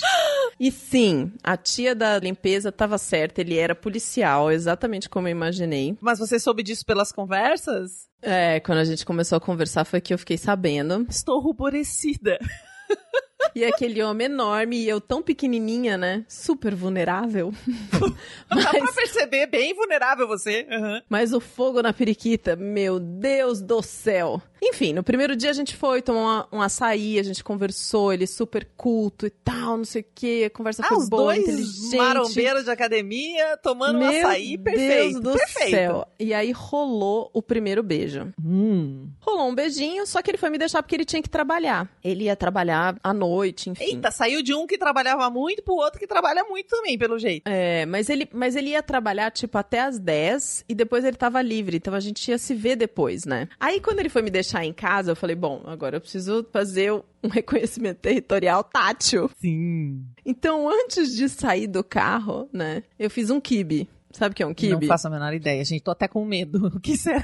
E 0.59 0.71
sim, 0.71 1.33
a 1.43 1.57
tia 1.57 1.95
da 1.95 2.19
limpeza 2.19 2.71
tava 2.71 2.99
certa, 2.99 3.41
ele 3.41 3.57
era 3.57 3.75
policial, 3.75 4.51
exatamente 4.51 5.09
como 5.09 5.29
eu 5.29 5.33
imaginei. 5.33 5.97
Mas 6.01 6.19
você 6.19 6.39
soube 6.39 6.63
disso 6.63 6.85
pelas 6.85 7.13
conversas? 7.13 8.09
É, 8.23 8.61
quando 8.61 8.79
a 8.79 8.85
gente 8.85 9.07
começou 9.07 9.37
a 9.37 9.41
conversar 9.41 9.85
foi 9.85 10.01
que 10.01 10.13
eu 10.13 10.19
fiquei 10.19 10.37
sabendo. 10.37 11.07
Estou 11.09 11.41
ruborecida. 11.41 12.39
E 13.55 13.65
aquele 13.65 14.03
homem 14.03 14.27
enorme 14.27 14.77
e 14.77 14.89
eu 14.89 15.01
tão 15.01 15.21
pequenininha, 15.23 15.97
né? 15.99 16.25
Super 16.29 16.75
vulnerável. 16.75 17.53
Dá 18.49 18.71
pra 18.71 18.93
perceber, 18.93 19.47
bem 19.47 19.75
vulnerável 19.75 20.27
você. 20.27 20.67
Uhum. 20.71 21.01
Mas 21.09 21.33
o 21.33 21.41
fogo 21.41 21.83
na 21.83 21.93
periquita, 21.93 22.55
meu 22.57 22.99
Deus 23.01 23.61
do 23.61 23.83
céu. 23.83 24.41
Enfim, 24.63 24.93
no 24.93 25.03
primeiro 25.03 25.35
dia 25.35 25.49
a 25.51 25.55
gente 25.55 25.75
foi, 25.75 26.03
tomou 26.03 26.23
uma- 26.23 26.49
um 26.53 26.61
açaí, 26.61 27.19
a 27.19 27.23
gente 27.23 27.43
conversou, 27.43 28.13
ele 28.13 28.27
super 28.27 28.69
culto 28.77 29.27
e 29.27 29.31
tal, 29.31 29.79
não 29.79 29.85
sei 29.87 30.03
o 30.03 30.05
quê. 30.15 30.45
A 30.47 30.51
conversa 30.57 30.83
Ah, 30.85 30.89
foi 30.89 30.99
os 30.99 31.09
boa, 31.09 31.25
dois 31.35 31.39
inteligente. 31.43 31.97
marombeiros 31.97 32.65
de 32.65 32.71
academia 32.71 33.57
tomando 33.63 33.97
um 33.97 34.07
Meu 34.07 34.27
açaí 34.29 34.59
perfeito. 34.59 35.13
Deus 35.21 35.23
do 35.23 35.33
perfeito. 35.39 35.71
céu. 35.71 36.07
E 36.19 36.35
aí 36.35 36.53
rolou 36.53 37.31
o 37.33 37.41
primeiro 37.43 37.83
beijo. 37.83 38.29
Hum. 38.45 39.09
Rolou 39.21 39.49
um 39.49 39.55
beijinho, 39.55 40.07
só 40.07 40.21
que 40.21 40.31
ele 40.31 40.39
foi 40.39 40.51
me 40.51 40.59
deixar 40.59 40.83
porque 40.83 40.95
ele 40.95 41.07
tinha 41.07 41.23
que 41.23 41.31
trabalhar. 41.31 41.89
Ele 42.05 42.25
ia 42.25 42.37
trabalhar 42.37 42.97
à 43.03 43.15
noite, 43.15 43.30
enfim. 43.71 43.85
Eita, 43.85 44.11
saiu 44.11 44.43
de 44.43 44.55
um 44.55 44.67
que 44.67 44.79
trabalhava 44.79 45.29
muito 45.31 45.63
pro 45.63 45.75
outro 45.75 45.99
que 45.99 46.07
trabalha 46.07 46.45
muito 46.45 46.69
também, 46.69 46.99
pelo 46.99 47.19
jeito. 47.19 47.43
É, 47.47 47.87
mas 47.87 48.09
ele, 48.09 48.29
mas 48.33 48.57
ele 48.57 48.71
ia 48.71 48.83
trabalhar, 48.83 49.31
tipo, 49.31 49.57
até 49.59 49.81
às 49.81 49.99
10 49.99 50.65
e 50.69 50.75
depois 50.75 51.05
ele 51.05 51.17
tava 51.17 51.41
livre, 51.43 51.77
então 51.77 51.95
a 51.95 52.01
gente 52.01 52.29
ia 52.31 52.39
se 52.39 52.55
ver 52.55 52.77
depois, 52.77 53.25
né? 53.25 53.49
Aí 53.59 53.81
quando 53.81 54.01
ele 54.01 54.09
foi 54.09 54.23
me 54.23 54.31
deixar 54.31 54.65
em 54.65 54.73
casa, 54.73 55.13
eu 55.13 55.17
falei, 55.17 55.37
bom, 55.37 55.63
agora 55.67 55.97
eu 55.97 56.01
preciso 56.01 56.47
fazer 56.53 56.93
um 56.93 57.03
reconhecimento 57.29 57.99
territorial 57.99 58.65
tátil. 58.65 59.31
Sim. 59.39 60.05
Então, 60.25 60.69
antes 60.69 61.15
de 61.15 61.29
sair 61.29 61.67
do 61.67 61.83
carro, 61.85 62.49
né, 62.53 62.83
eu 62.99 63.11
fiz 63.11 63.31
um 63.31 63.41
kibe. 63.41 63.89
Sabe 64.13 64.33
o 64.33 64.35
que 64.35 64.43
é 64.43 64.47
um 64.47 64.51
Não 64.51 64.55
kibe? 64.55 64.87
faço 64.87 65.07
a 65.07 65.11
menor 65.11 65.33
ideia, 65.33 65.65
gente. 65.65 65.83
Tô 65.83 65.93
até 65.93 66.09
com 66.09 66.25
medo. 66.25 66.71
O 66.75 66.81
que 66.81 66.97
será? 66.97 67.23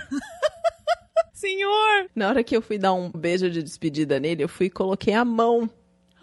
Senhor! 1.33 2.09
Na 2.15 2.29
hora 2.29 2.43
que 2.43 2.57
eu 2.57 2.63
fui 2.63 2.79
dar 2.79 2.95
um 2.95 3.11
beijo 3.11 3.51
de 3.51 3.63
despedida 3.63 4.19
nele, 4.19 4.43
eu 4.43 4.49
fui 4.49 4.67
e 4.67 4.71
coloquei 4.71 5.13
a 5.13 5.25
mão 5.25 5.69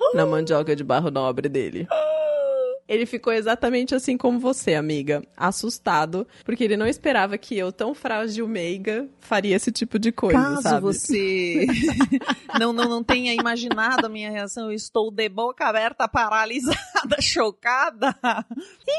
na 0.14 0.26
mandioca 0.26 0.76
de 0.76 0.84
barro 0.84 1.10
nobre 1.10 1.50
dele. 1.50 1.88
Ele 2.88 3.06
ficou 3.06 3.32
exatamente 3.32 3.96
assim 3.96 4.18
como 4.18 4.38
você, 4.40 4.76
amiga, 4.76 5.24
assustado, 5.38 6.28
porque 6.44 6.64
ele 6.64 6.76
não 6.76 6.86
esperava 6.86 7.38
que 7.38 7.58
eu, 7.58 7.72
tão 7.72 7.96
frágil 7.96 8.46
meiga, 8.48 9.08
faria 9.20 9.56
esse 9.56 9.72
tipo 9.72 9.98
de 9.98 10.12
coisa, 10.12 10.38
Caso 10.38 10.62
sabe? 10.62 10.82
você 10.82 11.66
não, 12.60 12.74
não, 12.74 12.90
não 12.90 13.04
tenha 13.04 13.34
imaginado 13.34 14.06
a 14.06 14.10
minha 14.10 14.30
reação, 14.30 14.66
eu 14.66 14.74
estou 14.74 15.10
de 15.10 15.30
boca 15.30 15.66
aberta, 15.66 16.08
paralisada, 16.10 16.78
chocada. 17.22 18.16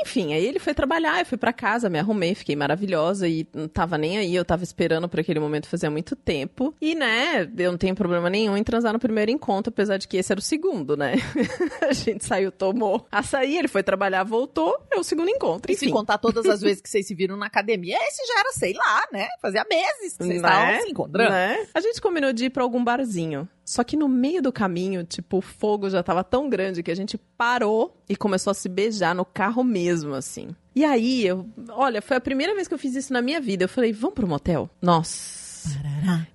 Enfim, 0.00 0.32
aí 0.34 0.44
ele 0.44 0.58
foi 0.58 0.74
trabalhar, 0.74 1.20
eu 1.20 1.26
fui 1.26 1.38
pra 1.38 1.52
casa, 1.52 1.88
me 1.88 1.98
arrumei, 1.98 2.34
fiquei 2.34 2.56
maravilhosa 2.56 3.28
e 3.28 3.46
não 3.54 3.68
tava 3.68 3.98
nem 3.98 4.18
aí, 4.18 4.34
eu 4.34 4.44
tava 4.44 4.62
esperando 4.62 5.08
por 5.08 5.20
aquele 5.20 5.40
momento 5.40 5.68
fazia 5.68 5.90
muito 5.90 6.16
tempo. 6.16 6.74
E, 6.80 6.94
né, 6.94 7.50
eu 7.56 7.70
não 7.70 7.78
tenho 7.78 7.94
problema 7.94 8.28
nenhum 8.28 8.56
em 8.56 8.64
transar 8.64 8.92
no 8.92 8.98
primeiro 8.98 9.30
encontro, 9.30 9.70
apesar 9.70 9.96
de 9.96 10.08
que 10.08 10.16
esse 10.16 10.32
era 10.32 10.38
o 10.38 10.42
segundo, 10.42 10.96
né? 10.96 11.14
a 11.82 11.92
gente 11.92 12.24
saiu, 12.24 12.50
tomou 12.50 13.06
açaí, 13.10 13.58
ele 13.58 13.68
foi 13.68 13.82
trabalhar, 13.82 14.24
voltou, 14.24 14.78
é 14.90 14.96
o 14.98 15.04
segundo 15.04 15.28
encontro. 15.28 15.70
E 15.70 15.76
se 15.76 15.86
Enfim, 15.86 15.94
contar 15.94 16.18
todas 16.18 16.46
as 16.46 16.60
vezes 16.62 16.80
que 16.80 16.88
vocês 16.88 17.06
se 17.06 17.14
viram 17.14 17.36
na 17.36 17.46
academia, 17.46 17.96
esse 18.02 18.26
já 18.26 18.40
era, 18.40 18.52
sei 18.52 18.72
lá, 18.72 19.04
né? 19.12 19.28
Fazia 19.40 19.64
meses 19.68 20.16
que 20.16 20.24
vocês 20.24 20.36
estavam 20.36 20.80
se 20.80 20.90
encontrando. 20.90 21.30
Né? 21.30 21.66
A 21.74 21.80
gente 21.80 22.00
combinou 22.00 22.32
de 22.32 22.46
ir 22.46 22.50
pra 22.50 22.62
algum 22.62 22.82
barzinho. 22.82 23.48
Só 23.64 23.82
que 23.82 23.96
no 23.96 24.08
meio 24.08 24.42
do 24.42 24.52
caminho, 24.52 25.04
tipo, 25.04 25.38
o 25.38 25.40
fogo 25.40 25.88
já 25.88 26.02
tava 26.02 26.22
tão 26.22 26.48
grande 26.48 26.82
que 26.82 26.90
a 26.90 26.94
gente 26.94 27.16
parou 27.36 27.96
e 28.08 28.14
começou 28.14 28.50
a 28.50 28.54
se 28.54 28.68
beijar 28.68 29.14
no 29.14 29.24
carro 29.24 29.64
mesmo, 29.64 30.14
assim. 30.14 30.48
E 30.74 30.84
aí, 30.84 31.26
eu, 31.26 31.46
olha, 31.70 32.02
foi 32.02 32.16
a 32.16 32.20
primeira 32.20 32.54
vez 32.54 32.68
que 32.68 32.74
eu 32.74 32.78
fiz 32.78 32.94
isso 32.94 33.12
na 33.12 33.22
minha 33.22 33.40
vida. 33.40 33.64
Eu 33.64 33.68
falei, 33.68 33.92
vamos 33.92 34.14
pro 34.14 34.26
motel? 34.26 34.68
Nossa. 34.82 35.43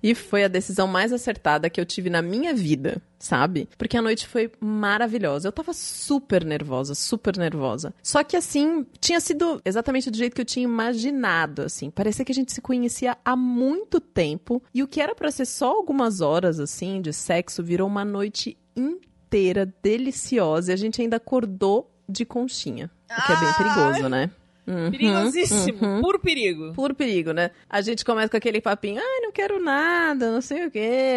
E 0.02 0.14
foi 0.14 0.44
a 0.44 0.48
decisão 0.48 0.86
mais 0.86 1.12
acertada 1.12 1.70
que 1.70 1.80
eu 1.80 1.86
tive 1.86 2.10
na 2.10 2.22
minha 2.22 2.54
vida, 2.54 3.00
sabe? 3.18 3.68
Porque 3.78 3.96
a 3.96 4.02
noite 4.02 4.26
foi 4.26 4.50
maravilhosa. 4.60 5.48
Eu 5.48 5.52
tava 5.52 5.72
super 5.72 6.44
nervosa, 6.44 6.94
super 6.94 7.36
nervosa. 7.36 7.94
Só 8.02 8.24
que 8.24 8.36
assim, 8.36 8.86
tinha 9.00 9.20
sido 9.20 9.60
exatamente 9.64 10.10
do 10.10 10.16
jeito 10.16 10.34
que 10.34 10.40
eu 10.40 10.46
tinha 10.46 10.64
imaginado, 10.64 11.62
assim. 11.62 11.90
Parecia 11.90 12.24
que 12.24 12.32
a 12.32 12.34
gente 12.34 12.52
se 12.52 12.60
conhecia 12.60 13.16
há 13.24 13.36
muito 13.36 14.00
tempo 14.00 14.62
e 14.74 14.82
o 14.82 14.88
que 14.88 15.00
era 15.00 15.14
pra 15.14 15.30
ser 15.30 15.46
só 15.46 15.70
algumas 15.70 16.20
horas 16.20 16.58
assim 16.58 17.00
de 17.00 17.12
sexo 17.12 17.62
virou 17.62 17.86
uma 17.86 18.04
noite 18.04 18.56
inteira 18.76 19.72
deliciosa 19.82 20.70
e 20.70 20.74
a 20.74 20.76
gente 20.76 21.00
ainda 21.00 21.16
acordou 21.16 21.90
de 22.08 22.24
conchinha, 22.24 22.90
o 23.08 23.26
que 23.26 23.32
é 23.32 23.36
bem 23.36 23.52
perigoso, 23.54 24.08
né? 24.08 24.30
Uhum, 24.70 24.90
Perigosíssimo, 24.90 25.84
uhum. 25.84 26.00
puro 26.00 26.20
perigo. 26.20 26.72
Puro 26.74 26.94
perigo, 26.94 27.32
né? 27.32 27.50
A 27.68 27.80
gente 27.80 28.04
começa 28.04 28.28
com 28.28 28.36
aquele 28.36 28.60
papinho, 28.60 29.00
ai, 29.00 29.20
não 29.20 29.32
quero 29.32 29.62
nada, 29.62 30.30
não 30.30 30.40
sei 30.40 30.66
o 30.66 30.70
quê, 30.70 31.16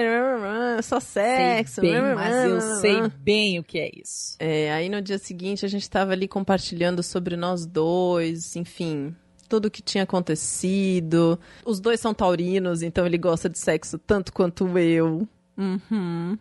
só 0.82 1.00
sexo. 1.00 1.82
sei 1.82 1.92
bem, 1.92 2.02
mas 2.16 2.50
eu 2.50 2.62
sei 2.80 3.08
bem 3.20 3.60
o 3.60 3.64
que 3.64 3.80
é 3.80 3.92
isso. 3.94 4.36
É, 4.40 4.74
aí 4.74 4.90
no 4.90 5.02
dia 5.02 5.20
seguinte 5.20 5.66
a 5.66 5.70
gente 5.70 5.88
tava 5.90 6.14
ali 6.14 6.28
compartilhando 6.28 7.04
sobre 7.04 7.38
nós 7.38 7.66
dois, 7.66 8.56
enfim, 8.56 9.16
tudo 9.48 9.68
o 9.68 9.72
que 9.72 9.84
tinha 9.84 10.04
acontecido. 10.04 11.40
Os 11.64 11.80
dois 11.80 12.00
são 12.00 12.14
taurinos, 12.14 12.82
então 12.82 13.06
ele 13.06 13.20
gosta 13.20 13.48
de 13.48 13.60
sexo 13.60 14.00
tanto 14.00 14.34
quanto 14.34 14.78
eu. 14.80 15.28
Uhum. 15.56 16.38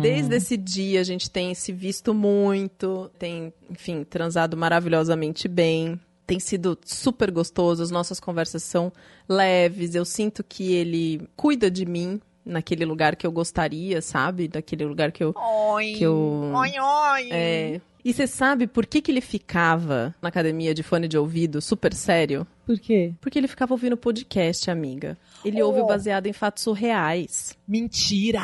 Desde 0.00 0.36
esse 0.36 0.56
dia 0.56 1.00
a 1.00 1.04
gente 1.04 1.30
tem 1.30 1.54
se 1.54 1.72
visto 1.72 2.14
muito, 2.14 3.10
tem, 3.18 3.52
enfim, 3.70 4.04
transado 4.04 4.56
maravilhosamente 4.56 5.46
bem. 5.46 6.00
Tem 6.26 6.38
sido 6.38 6.78
super 6.84 7.30
gostoso, 7.30 7.82
as 7.82 7.90
nossas 7.90 8.20
conversas 8.20 8.62
são 8.62 8.92
leves. 9.28 9.94
Eu 9.94 10.04
sinto 10.04 10.42
que 10.44 10.72
ele 10.72 11.26
cuida 11.36 11.70
de 11.70 11.84
mim 11.84 12.20
naquele 12.44 12.84
lugar 12.84 13.16
que 13.16 13.26
eu 13.26 13.32
gostaria, 13.32 14.00
sabe? 14.00 14.48
Daquele 14.48 14.84
lugar 14.84 15.12
que 15.12 15.22
eu. 15.22 15.34
Oi, 15.36 15.92
Que 15.94 16.04
eu- 16.04 16.52
oi, 16.54 16.72
oi. 16.78 17.28
É. 17.30 17.80
E 18.04 18.12
você 18.12 18.26
sabe 18.26 18.66
por 18.66 18.84
que, 18.86 19.00
que 19.00 19.10
ele 19.12 19.20
ficava 19.20 20.14
na 20.20 20.28
academia 20.28 20.74
de 20.74 20.82
fone 20.82 21.06
de 21.06 21.16
ouvido 21.16 21.60
super 21.60 21.94
sério? 21.94 22.46
Por 22.66 22.78
quê? 22.78 23.12
Porque 23.20 23.38
ele 23.38 23.46
ficava 23.48 23.74
ouvindo 23.74 23.96
podcast, 23.96 24.70
amiga. 24.70 25.16
Ele 25.44 25.62
Oh. 25.62 25.66
ouve 25.68 25.80
o 25.80 25.86
baseado 25.86 26.26
em 26.26 26.32
fatos 26.32 26.62
surreais. 26.64 27.56
Mentira! 27.66 28.40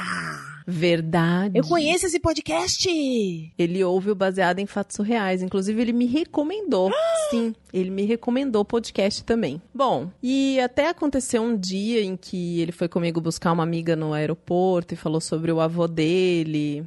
Verdade. 0.70 1.56
Eu 1.58 1.64
conheço 1.64 2.06
esse 2.06 2.20
podcast! 2.20 2.88
Ele 3.58 3.82
ouve 3.84 4.10
o 4.10 4.14
baseado 4.14 4.58
em 4.58 4.66
fatos 4.66 4.96
surreais. 4.96 5.42
Inclusive, 5.42 5.80
ele 5.80 5.92
me 5.92 6.04
recomendou. 6.06 6.90
Sim, 7.30 7.54
ele 7.72 7.90
me 7.90 8.04
recomendou 8.04 8.62
o 8.62 8.64
podcast 8.66 9.24
também. 9.24 9.62
Bom, 9.74 10.10
e 10.22 10.60
até 10.60 10.88
aconteceu 10.88 11.42
um 11.42 11.56
dia 11.56 12.02
em 12.02 12.16
que 12.16 12.60
ele 12.60 12.72
foi 12.72 12.86
comigo 12.88 13.20
buscar 13.20 13.52
uma 13.52 13.62
amiga 13.62 13.96
no 13.96 14.12
aeroporto 14.12 14.92
e 14.94 14.96
falou 14.96 15.20
sobre 15.20 15.50
o 15.50 15.60
avô 15.60 15.88
dele. 15.88 16.84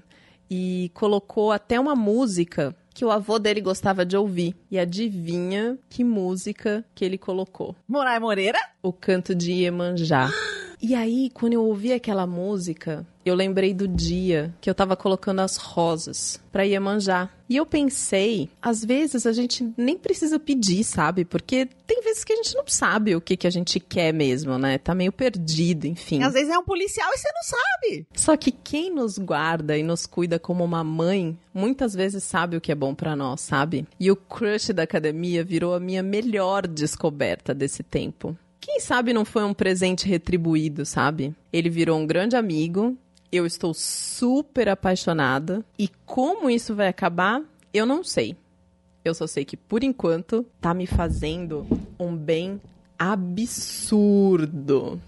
E 0.53 0.91
colocou 0.93 1.49
até 1.49 1.79
uma 1.79 1.95
música 1.95 2.75
que 2.93 3.05
o 3.05 3.09
avô 3.09 3.39
dele 3.39 3.61
gostava 3.61 4.05
de 4.05 4.17
ouvir. 4.17 4.53
E 4.69 4.77
adivinha 4.77 5.79
que 5.89 6.03
música 6.03 6.83
que 6.93 7.05
ele 7.05 7.17
colocou? 7.17 7.73
Moraes 7.87 8.19
Moreira? 8.19 8.59
O 8.83 8.91
canto 8.91 9.33
de 9.33 9.53
Iemanjá. 9.53 10.29
E 10.81 10.95
aí, 10.95 11.29
quando 11.31 11.53
eu 11.53 11.63
ouvi 11.63 11.93
aquela 11.93 12.25
música, 12.25 13.05
eu 13.23 13.35
lembrei 13.35 13.71
do 13.71 13.87
dia 13.87 14.51
que 14.59 14.67
eu 14.67 14.73
tava 14.73 14.97
colocando 14.97 15.41
as 15.41 15.55
rosas 15.55 16.41
pra 16.51 16.63
Iemanjá. 16.63 17.29
E 17.47 17.57
eu 17.57 17.67
pensei, 17.67 18.49
às 18.59 18.83
vezes 18.83 19.27
a 19.27 19.31
gente 19.31 19.71
nem 19.77 19.95
precisa 19.95 20.39
pedir, 20.39 20.83
sabe? 20.83 21.23
Porque 21.23 21.67
tem 21.85 22.01
vezes 22.01 22.23
que 22.23 22.33
a 22.33 22.35
gente 22.35 22.55
não 22.55 22.63
sabe 22.65 23.15
o 23.15 23.21
que, 23.21 23.37
que 23.37 23.45
a 23.45 23.51
gente 23.51 23.79
quer 23.79 24.11
mesmo, 24.11 24.57
né? 24.57 24.79
Tá 24.79 24.95
meio 24.95 25.11
perdido, 25.11 25.85
enfim. 25.85 26.23
Às 26.23 26.33
vezes 26.33 26.49
é 26.49 26.57
um 26.57 26.63
policial 26.63 27.09
e 27.13 27.17
você 27.17 27.29
não 27.31 27.43
sabe. 27.43 28.07
Só 28.15 28.35
que 28.35 28.51
quem 28.51 28.89
nos 28.89 29.19
guarda 29.19 29.77
e 29.77 29.83
nos 29.83 30.07
cuida 30.07 30.39
como 30.39 30.63
uma 30.63 30.83
mãe, 30.83 31.37
muitas 31.53 31.93
vezes 31.93 32.23
sabe 32.23 32.57
o 32.57 32.61
que 32.61 32.71
é 32.71 32.75
bom 32.75 32.95
pra 32.95 33.15
nós, 33.15 33.41
sabe? 33.41 33.85
E 33.99 34.09
o 34.09 34.15
crush 34.15 34.73
da 34.73 34.83
academia 34.83 35.43
virou 35.43 35.75
a 35.75 35.79
minha 35.79 36.01
melhor 36.01 36.65
descoberta 36.65 37.53
desse 37.53 37.83
tempo. 37.83 38.35
Sabe 38.81 39.13
não 39.13 39.23
foi 39.23 39.43
um 39.43 39.53
presente 39.53 40.07
retribuído, 40.07 40.85
sabe? 40.85 41.35
Ele 41.53 41.69
virou 41.69 41.99
um 41.99 42.05
grande 42.05 42.35
amigo. 42.35 42.97
Eu 43.31 43.45
estou 43.45 43.75
super 43.75 44.67
apaixonada. 44.67 45.63
E 45.77 45.87
como 46.05 46.49
isso 46.49 46.75
vai 46.75 46.87
acabar, 46.87 47.41
eu 47.71 47.85
não 47.85 48.03
sei. 48.03 48.35
Eu 49.05 49.13
só 49.13 49.27
sei 49.27 49.45
que, 49.45 49.55
por 49.55 49.83
enquanto, 49.83 50.45
tá 50.59 50.73
me 50.73 50.87
fazendo 50.87 51.65
um 51.99 52.15
bem 52.15 52.59
absurdo. 52.97 54.99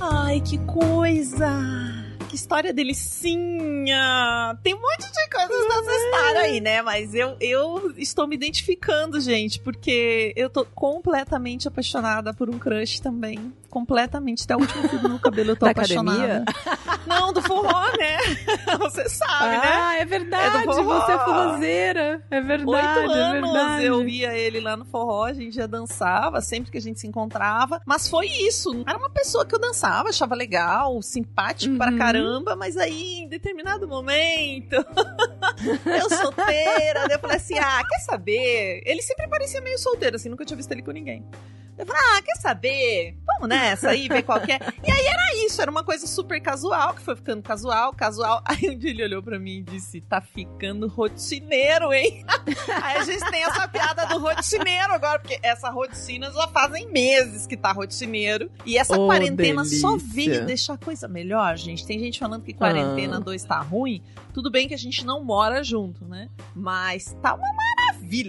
Ai, 0.00 0.40
que 0.40 0.58
coisa! 0.66 1.93
Que 2.34 2.38
história 2.38 2.72
delicinha! 2.72 4.58
Tem 4.60 4.74
um 4.74 4.80
monte 4.80 5.08
de 5.08 5.30
coisas 5.30 5.68
dessa 5.68 6.04
história 6.04 6.40
aí, 6.40 6.60
né? 6.60 6.82
Mas 6.82 7.14
eu, 7.14 7.36
eu 7.38 7.94
estou 7.96 8.26
me 8.26 8.34
identificando, 8.34 9.20
gente, 9.20 9.60
porque 9.60 10.32
eu 10.34 10.50
tô 10.50 10.64
completamente 10.64 11.68
apaixonada 11.68 12.34
por 12.34 12.50
um 12.50 12.58
crush 12.58 12.98
também. 12.98 13.52
Completamente. 13.74 14.44
Até 14.44 14.54
o 14.54 14.60
último 14.60 14.88
fio 14.88 15.00
do 15.00 15.08
meu 15.08 15.18
cabelo 15.18 15.50
eu 15.50 15.56
tô 15.56 15.66
Da 15.66 15.72
apaixonada. 15.72 16.44
Não, 17.08 17.32
do 17.32 17.42
forró, 17.42 17.82
né? 17.98 18.18
Você 18.78 19.08
sabe, 19.08 19.56
né? 19.56 19.62
Ah, 19.64 19.96
é 19.98 20.04
verdade. 20.04 20.58
É 20.58 20.66
do 20.66 20.72
forró. 20.74 21.00
você 21.00 21.12
é 21.12 21.18
forrozeira. 21.18 22.22
É 22.30 22.40
verdade, 22.40 22.98
Oito 23.00 23.12
é 23.16 23.20
anos 23.20 23.52
verdade. 23.52 23.84
eu 23.84 24.04
via 24.04 24.32
ele 24.32 24.60
lá 24.60 24.76
no 24.76 24.84
forró, 24.84 25.24
a 25.24 25.32
gente 25.32 25.56
já 25.56 25.66
dançava 25.66 26.40
sempre 26.40 26.70
que 26.70 26.78
a 26.78 26.80
gente 26.80 27.00
se 27.00 27.06
encontrava. 27.08 27.82
Mas 27.84 28.08
foi 28.08 28.26
isso. 28.28 28.84
Era 28.86 28.96
uma 28.96 29.10
pessoa 29.10 29.44
que 29.44 29.52
eu 29.54 29.58
dançava, 29.58 30.08
achava 30.10 30.36
legal, 30.36 31.02
simpático 31.02 31.76
pra 31.76 31.90
Uhum. 31.90 31.98
caramba, 31.98 32.54
mas 32.54 32.76
aí, 32.76 33.22
em 33.24 33.28
determinado 33.28 33.88
momento, 33.88 34.74
eu 35.84 36.10
solteira, 36.16 37.08
eu 37.10 37.18
falei 37.18 37.36
assim: 37.38 37.58
ah, 37.58 37.82
quer 37.88 37.98
saber? 38.00 38.82
Ele 38.86 39.02
sempre 39.02 39.26
parecia 39.28 39.60
meio 39.60 39.78
solteiro, 39.78 40.14
assim, 40.14 40.28
nunca 40.28 40.44
tinha 40.44 40.56
visto 40.56 40.70
ele 40.70 40.82
com 40.82 40.92
ninguém. 40.92 41.24
Eu 41.76 41.84
falei, 41.86 42.02
ah, 42.16 42.22
quer 42.22 42.36
saber? 42.36 43.16
Vamos 43.26 43.48
nessa 43.48 43.90
aí, 43.90 44.06
ver 44.08 44.22
qual 44.22 44.38
é. 44.38 44.60
E 44.86 44.90
aí 44.90 45.06
era 45.06 45.34
isso, 45.44 45.60
era 45.60 45.70
uma 45.70 45.82
coisa 45.82 46.06
super 46.06 46.40
casual, 46.40 46.94
que 46.94 47.02
foi 47.02 47.16
ficando 47.16 47.42
casual, 47.42 47.92
casual. 47.92 48.42
Aí 48.46 48.70
um 48.70 48.78
dia 48.78 48.90
ele 48.90 49.02
olhou 49.04 49.22
pra 49.22 49.38
mim 49.38 49.58
e 49.58 49.62
disse, 49.62 50.00
tá 50.00 50.20
ficando 50.20 50.86
rotineiro, 50.86 51.92
hein? 51.92 52.24
Aí 52.82 52.96
a 52.98 53.04
gente 53.04 53.28
tem 53.30 53.42
essa 53.42 53.66
piada 53.66 54.06
do 54.06 54.18
rotineiro 54.18 54.92
agora, 54.92 55.18
porque 55.18 55.38
essa 55.42 55.68
rotina 55.70 56.30
já 56.30 56.46
fazem 56.48 56.88
meses 56.90 57.46
que 57.46 57.56
tá 57.56 57.72
rotineiro. 57.72 58.50
E 58.64 58.78
essa 58.78 58.96
Oh, 58.96 59.06
quarentena 59.06 59.64
só 59.64 59.96
delícia. 59.96 60.12
veio 60.14 60.46
deixar 60.46 60.74
a 60.74 60.78
coisa 60.78 61.08
melhor, 61.08 61.56
gente. 61.56 61.84
Tem 61.86 61.98
gente 61.98 62.18
falando 62.20 62.42
que 62.44 62.52
quarentena 62.52 63.16
Ah. 63.16 63.20
2 63.20 63.42
tá 63.44 63.60
ruim. 63.60 64.02
Tudo 64.32 64.50
bem 64.50 64.68
que 64.68 64.74
a 64.74 64.78
gente 64.78 65.04
não 65.04 65.24
mora 65.24 65.62
junto, 65.64 66.04
né? 66.04 66.28
Mas 66.54 67.16
tá 67.22 67.34
uma 67.34 67.42
maravilha 67.52 67.73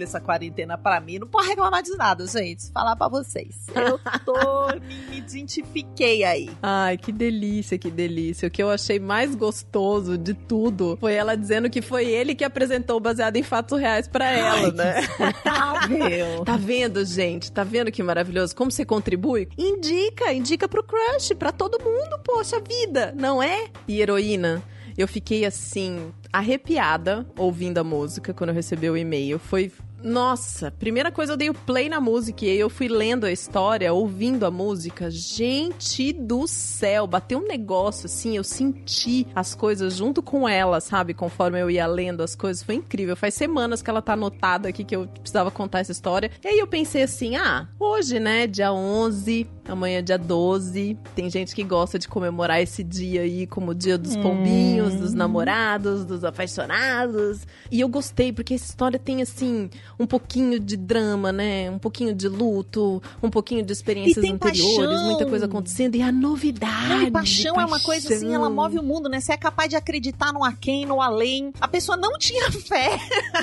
essa 0.02 0.20
quarentena 0.20 0.76
pra 0.76 1.00
mim. 1.00 1.18
Não 1.18 1.26
pode 1.26 1.48
reclamar 1.48 1.82
de 1.82 1.94
nada, 1.96 2.26
gente. 2.26 2.70
Falar 2.72 2.96
pra 2.96 3.08
vocês. 3.08 3.66
Eu 3.74 3.98
tô. 4.24 4.66
me, 4.86 5.18
identifiquei 5.18 6.24
aí. 6.24 6.50
Ai, 6.62 6.96
que 6.96 7.12
delícia, 7.12 7.78
que 7.78 7.90
delícia. 7.90 8.48
O 8.48 8.50
que 8.50 8.62
eu 8.62 8.70
achei 8.70 8.98
mais 8.98 9.34
gostoso 9.34 10.16
de 10.18 10.34
tudo 10.34 10.96
foi 11.00 11.14
ela 11.14 11.36
dizendo 11.36 11.70
que 11.70 11.82
foi 11.82 12.06
ele 12.06 12.34
que 12.34 12.44
apresentou 12.44 12.98
baseado 13.00 13.36
em 13.36 13.42
fatos 13.42 13.78
reais 13.78 14.08
pra 14.08 14.30
ela, 14.30 14.72
né? 14.72 15.00
Insuportável. 15.00 16.44
Tá 16.46 16.56
vendo, 16.56 17.04
gente? 17.04 17.50
Tá 17.50 17.64
vendo 17.64 17.90
que 17.90 18.02
maravilhoso? 18.02 18.54
Como 18.54 18.70
você 18.70 18.84
contribui? 18.84 19.48
Indica, 19.56 20.32
indica 20.32 20.68
pro 20.68 20.82
crush, 20.82 21.34
pra 21.34 21.52
todo 21.52 21.82
mundo, 21.82 22.18
poxa 22.24 22.60
vida, 22.60 23.14
não 23.16 23.42
é? 23.42 23.66
E 23.88 24.00
heroína, 24.00 24.62
eu 24.96 25.06
fiquei 25.06 25.44
assim, 25.44 26.12
arrepiada 26.32 27.26
ouvindo 27.36 27.78
a 27.78 27.84
música 27.84 28.32
quando 28.32 28.50
eu 28.50 28.54
recebi 28.54 28.88
o 28.88 28.96
e-mail. 28.96 29.38
Foi. 29.38 29.70
Nossa, 30.02 30.70
primeira 30.70 31.10
coisa 31.10 31.32
eu 31.32 31.36
dei 31.36 31.50
o 31.50 31.54
play 31.54 31.88
na 31.88 32.00
música 32.00 32.44
e 32.44 32.50
aí 32.50 32.60
eu 32.60 32.68
fui 32.68 32.86
lendo 32.86 33.24
a 33.24 33.32
história, 33.32 33.92
ouvindo 33.92 34.44
a 34.44 34.50
música. 34.50 35.10
Gente 35.10 36.12
do 36.12 36.46
céu, 36.46 37.06
bateu 37.06 37.38
um 37.38 37.46
negócio 37.46 38.06
assim, 38.06 38.36
eu 38.36 38.44
senti 38.44 39.26
as 39.34 39.54
coisas 39.54 39.96
junto 39.96 40.22
com 40.22 40.48
ela, 40.48 40.80
sabe? 40.80 41.14
Conforme 41.14 41.60
eu 41.60 41.70
ia 41.70 41.86
lendo 41.86 42.22
as 42.22 42.36
coisas, 42.36 42.62
foi 42.62 42.76
incrível. 42.76 43.16
Faz 43.16 43.34
semanas 43.34 43.82
que 43.82 43.90
ela 43.90 44.02
tá 44.02 44.12
anotada 44.12 44.68
aqui 44.68 44.84
que 44.84 44.94
eu 44.94 45.08
precisava 45.08 45.50
contar 45.50 45.80
essa 45.80 45.92
história. 45.92 46.30
E 46.44 46.48
aí 46.48 46.58
eu 46.58 46.66
pensei 46.66 47.02
assim: 47.02 47.34
ah, 47.36 47.66
hoje, 47.80 48.20
né, 48.20 48.46
dia 48.46 48.72
11, 48.72 49.48
amanhã 49.68 49.98
é 49.98 50.02
dia 50.02 50.18
12. 50.18 50.96
Tem 51.14 51.28
gente 51.30 51.54
que 51.54 51.62
gosta 51.62 51.98
de 51.98 52.08
comemorar 52.08 52.60
esse 52.60 52.82
dia 52.82 53.22
aí 53.22 53.46
como 53.46 53.70
o 53.70 53.74
dia 53.74 53.98
dos 53.98 54.16
pombinhos, 54.16 54.94
dos 54.94 55.12
namorados, 55.12 56.04
dos 56.04 56.24
apaixonados. 56.24 57.46
E 57.70 57.80
eu 57.80 57.88
gostei, 57.88 58.32
porque 58.32 58.54
essa 58.54 58.66
história 58.66 58.98
tem, 58.98 59.22
assim, 59.22 59.70
um 59.98 60.06
pouquinho 60.06 60.58
de 60.60 60.76
drama, 60.76 61.32
né? 61.32 61.70
Um 61.70 61.78
pouquinho 61.78 62.14
de 62.14 62.28
luto, 62.28 63.02
um 63.22 63.30
pouquinho 63.30 63.64
de 63.64 63.72
experiências 63.72 64.24
anteriores, 64.24 64.76
paixão. 64.76 65.04
muita 65.06 65.26
coisa 65.26 65.46
acontecendo. 65.46 65.96
E 65.96 66.02
a 66.02 66.12
novidade. 66.12 66.88
Não, 66.88 67.02
e 67.02 67.10
paixão, 67.10 67.60
é 67.60 67.64
uma 67.64 67.80
coisa 67.80 68.14
assim, 68.14 68.32
ela 68.32 68.50
paixão. 68.50 68.54
move 68.54 68.78
o 68.78 68.82
mundo, 68.82 69.08
né? 69.08 69.20
Você 69.20 69.32
é 69.32 69.36
capaz 69.36 69.68
de 69.68 69.76
acreditar 69.76 70.32
no 70.32 70.44
aquém, 70.44 70.86
no 70.86 71.00
além. 71.00 71.52
A 71.60 71.68
pessoa 71.68 71.96
não 71.96 72.18
tinha 72.18 72.50
fé. 72.52 72.98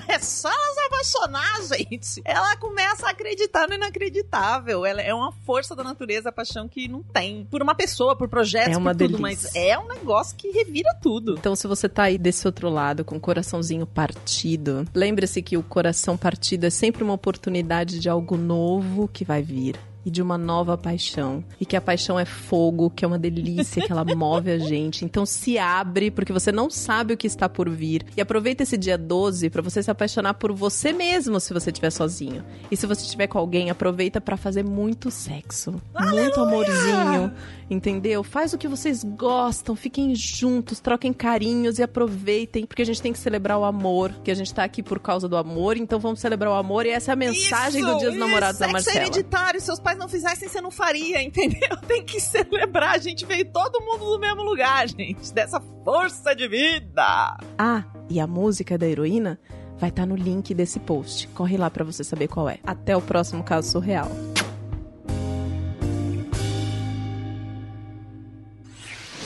É 0.08 0.20
só 0.20 0.50
ela 0.50 0.74
se 0.74 0.80
apaixonar, 0.82 1.62
gente. 1.64 2.22
Ela 2.26 2.56
começa 2.58 3.08
a 3.08 3.12
acreditar 3.12 3.68
no 3.68 3.76
inacreditável. 3.76 4.86
Ela 4.86 5.02
é 5.02 5.14
uma 5.14 5.32
força 5.32 5.76
da 5.76 5.84
natureza, 5.84 6.13
a 6.26 6.32
paixão 6.32 6.68
que 6.68 6.88
não 6.88 7.02
tem. 7.04 7.46
Por 7.50 7.62
uma 7.62 7.76
pessoa, 7.76 8.16
por 8.16 8.28
projetos, 8.28 8.74
É 8.74 8.78
uma 8.78 8.92
por 8.92 9.08
tudo. 9.08 9.18
delícia. 9.18 9.50
Mas 9.54 9.56
é 9.56 9.78
um 9.78 9.88
negócio 9.88 10.36
que 10.38 10.50
revira 10.52 10.94
tudo. 11.02 11.36
Então, 11.38 11.56
se 11.56 11.68
você 11.68 11.88
tá 11.90 12.04
aí 12.04 12.18
desse 12.18 12.48
outro 12.48 12.70
lado, 12.70 13.04
com 13.04 13.16
o 13.16 13.20
coraçãozinho 13.20 13.86
partido, 13.86 14.86
lembre-se 14.94 15.42
que 15.42 15.58
o 15.58 15.64
coração 15.64 16.16
partido 16.18 16.66
é 16.66 16.70
sempre 16.70 17.04
uma 17.04 17.14
oportunidade 17.14 18.00
de 18.00 18.10
algo 18.10 18.38
novo 18.38 19.08
que 19.12 19.26
vai 19.26 19.42
vir. 19.42 19.76
E 20.06 20.12
de 20.12 20.22
uma 20.22 20.38
nova 20.38 20.78
paixão. 20.78 21.44
E 21.60 21.66
que 21.66 21.76
a 21.76 21.82
paixão 21.82 22.20
é 22.20 22.26
fogo, 22.26 22.90
que 22.90 23.06
é 23.06 23.08
uma 23.08 23.18
delícia, 23.20 23.82
que 23.82 23.92
ela 23.92 24.04
move 24.04 24.52
a 24.52 24.58
gente. 24.58 25.06
Então 25.06 25.26
se 25.26 25.58
abre, 25.58 26.12
porque 26.12 26.34
você 26.34 26.52
não 26.52 26.70
sabe 26.70 27.14
o 27.14 27.18
que 27.18 27.28
está 27.28 27.48
por 27.48 27.70
vir. 27.70 28.06
E 28.18 28.22
aproveita 28.22 28.64
esse 28.64 28.78
dia 28.78 28.98
12 28.98 29.50
para 29.50 29.62
você 29.62 29.82
se 29.82 29.90
apaixonar 29.90 30.34
por 30.34 30.52
você 30.52 30.92
mesmo, 30.92 31.40
se 31.40 31.54
você 31.54 31.70
estiver 31.70 31.92
sozinho. 31.92 32.44
E 32.70 32.76
se 32.76 32.86
você 32.86 33.02
estiver 33.02 33.28
com 33.28 33.38
alguém, 33.38 33.70
aproveita 33.70 34.20
para 34.20 34.36
fazer 34.36 34.64
muito 34.64 35.10
sexo. 35.10 35.82
Muito 35.98 36.40
amorzinho. 36.40 37.32
Entendeu? 37.70 38.24
Faz 38.24 38.54
o 38.54 38.58
que 38.58 38.68
vocês 38.68 39.04
gostam, 39.04 39.76
fiquem 39.76 40.14
juntos, 40.16 40.80
troquem 40.80 41.14
carinhos 41.14 41.80
e 41.80 41.84
aproveitem, 41.84 42.66
porque 42.66 42.82
a 42.82 42.86
gente 42.86 43.02
tem 43.02 43.12
que 43.14 43.20
celebrar 43.20 43.58
o 43.58 43.64
amor, 43.64 44.12
que 44.24 44.30
a 44.30 44.36
gente 44.36 44.54
tá 44.54 44.64
aqui 44.64 44.84
por 44.84 45.00
causa 45.00 45.28
do 45.28 45.38
amor, 45.38 45.78
então 45.78 46.00
vamos 46.00 46.20
celebrar 46.20 46.52
o 46.52 46.56
amor 46.56 46.86
e 46.86 46.90
essa 46.90 47.12
é 47.12 47.14
a 47.14 47.16
mensagem 47.16 47.82
do 47.82 47.98
Dia 47.98 48.10
dos 48.10 48.18
isso, 48.18 48.20
Namorados 48.20 48.60
da 48.60 48.68
é 48.68 48.72
Marcela. 48.72 48.98
hereditário. 48.98 49.62
Seus 49.62 49.80
pais 49.80 49.93
não 49.96 50.08
fizessem, 50.08 50.48
você 50.48 50.62
não 50.62 50.72
faria, 50.72 51.22
entendeu? 51.22 51.76
Tem 51.88 52.04
que 52.04 52.20
celebrar. 52.20 52.96
A 52.96 52.98
gente 52.98 53.26
veio 53.26 53.46
todo 53.52 53.82
mundo 53.82 54.06
do 54.06 54.20
mesmo 54.20 54.44
lugar, 54.44 54.88
gente. 54.88 55.34
Dessa 55.34 55.60
força 55.84 56.36
de 56.36 56.48
vida. 56.48 57.38
Ah, 57.58 57.84
e 58.10 58.20
a 58.20 58.28
música 58.28 58.78
da 58.78 58.88
heroína 58.88 59.40
vai 59.78 59.90
estar 59.90 60.06
no 60.06 60.16
link 60.16 60.54
desse 60.54 60.80
post. 60.80 61.28
Corre 61.30 61.58
lá 61.58 61.70
pra 61.70 61.84
você 61.84 62.04
saber 62.04 62.28
qual 62.28 62.50
é. 62.50 62.60
Até 62.64 62.96
o 62.96 63.02
próximo 63.02 63.44
caso 63.44 63.72
surreal. 63.72 64.10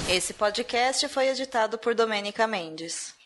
Esse 0.09 0.33
podcast 0.33 1.07
foi 1.09 1.27
editado 1.27 1.77
por 1.77 1.93
Domênica 1.93 2.47
Mendes. 2.47 3.16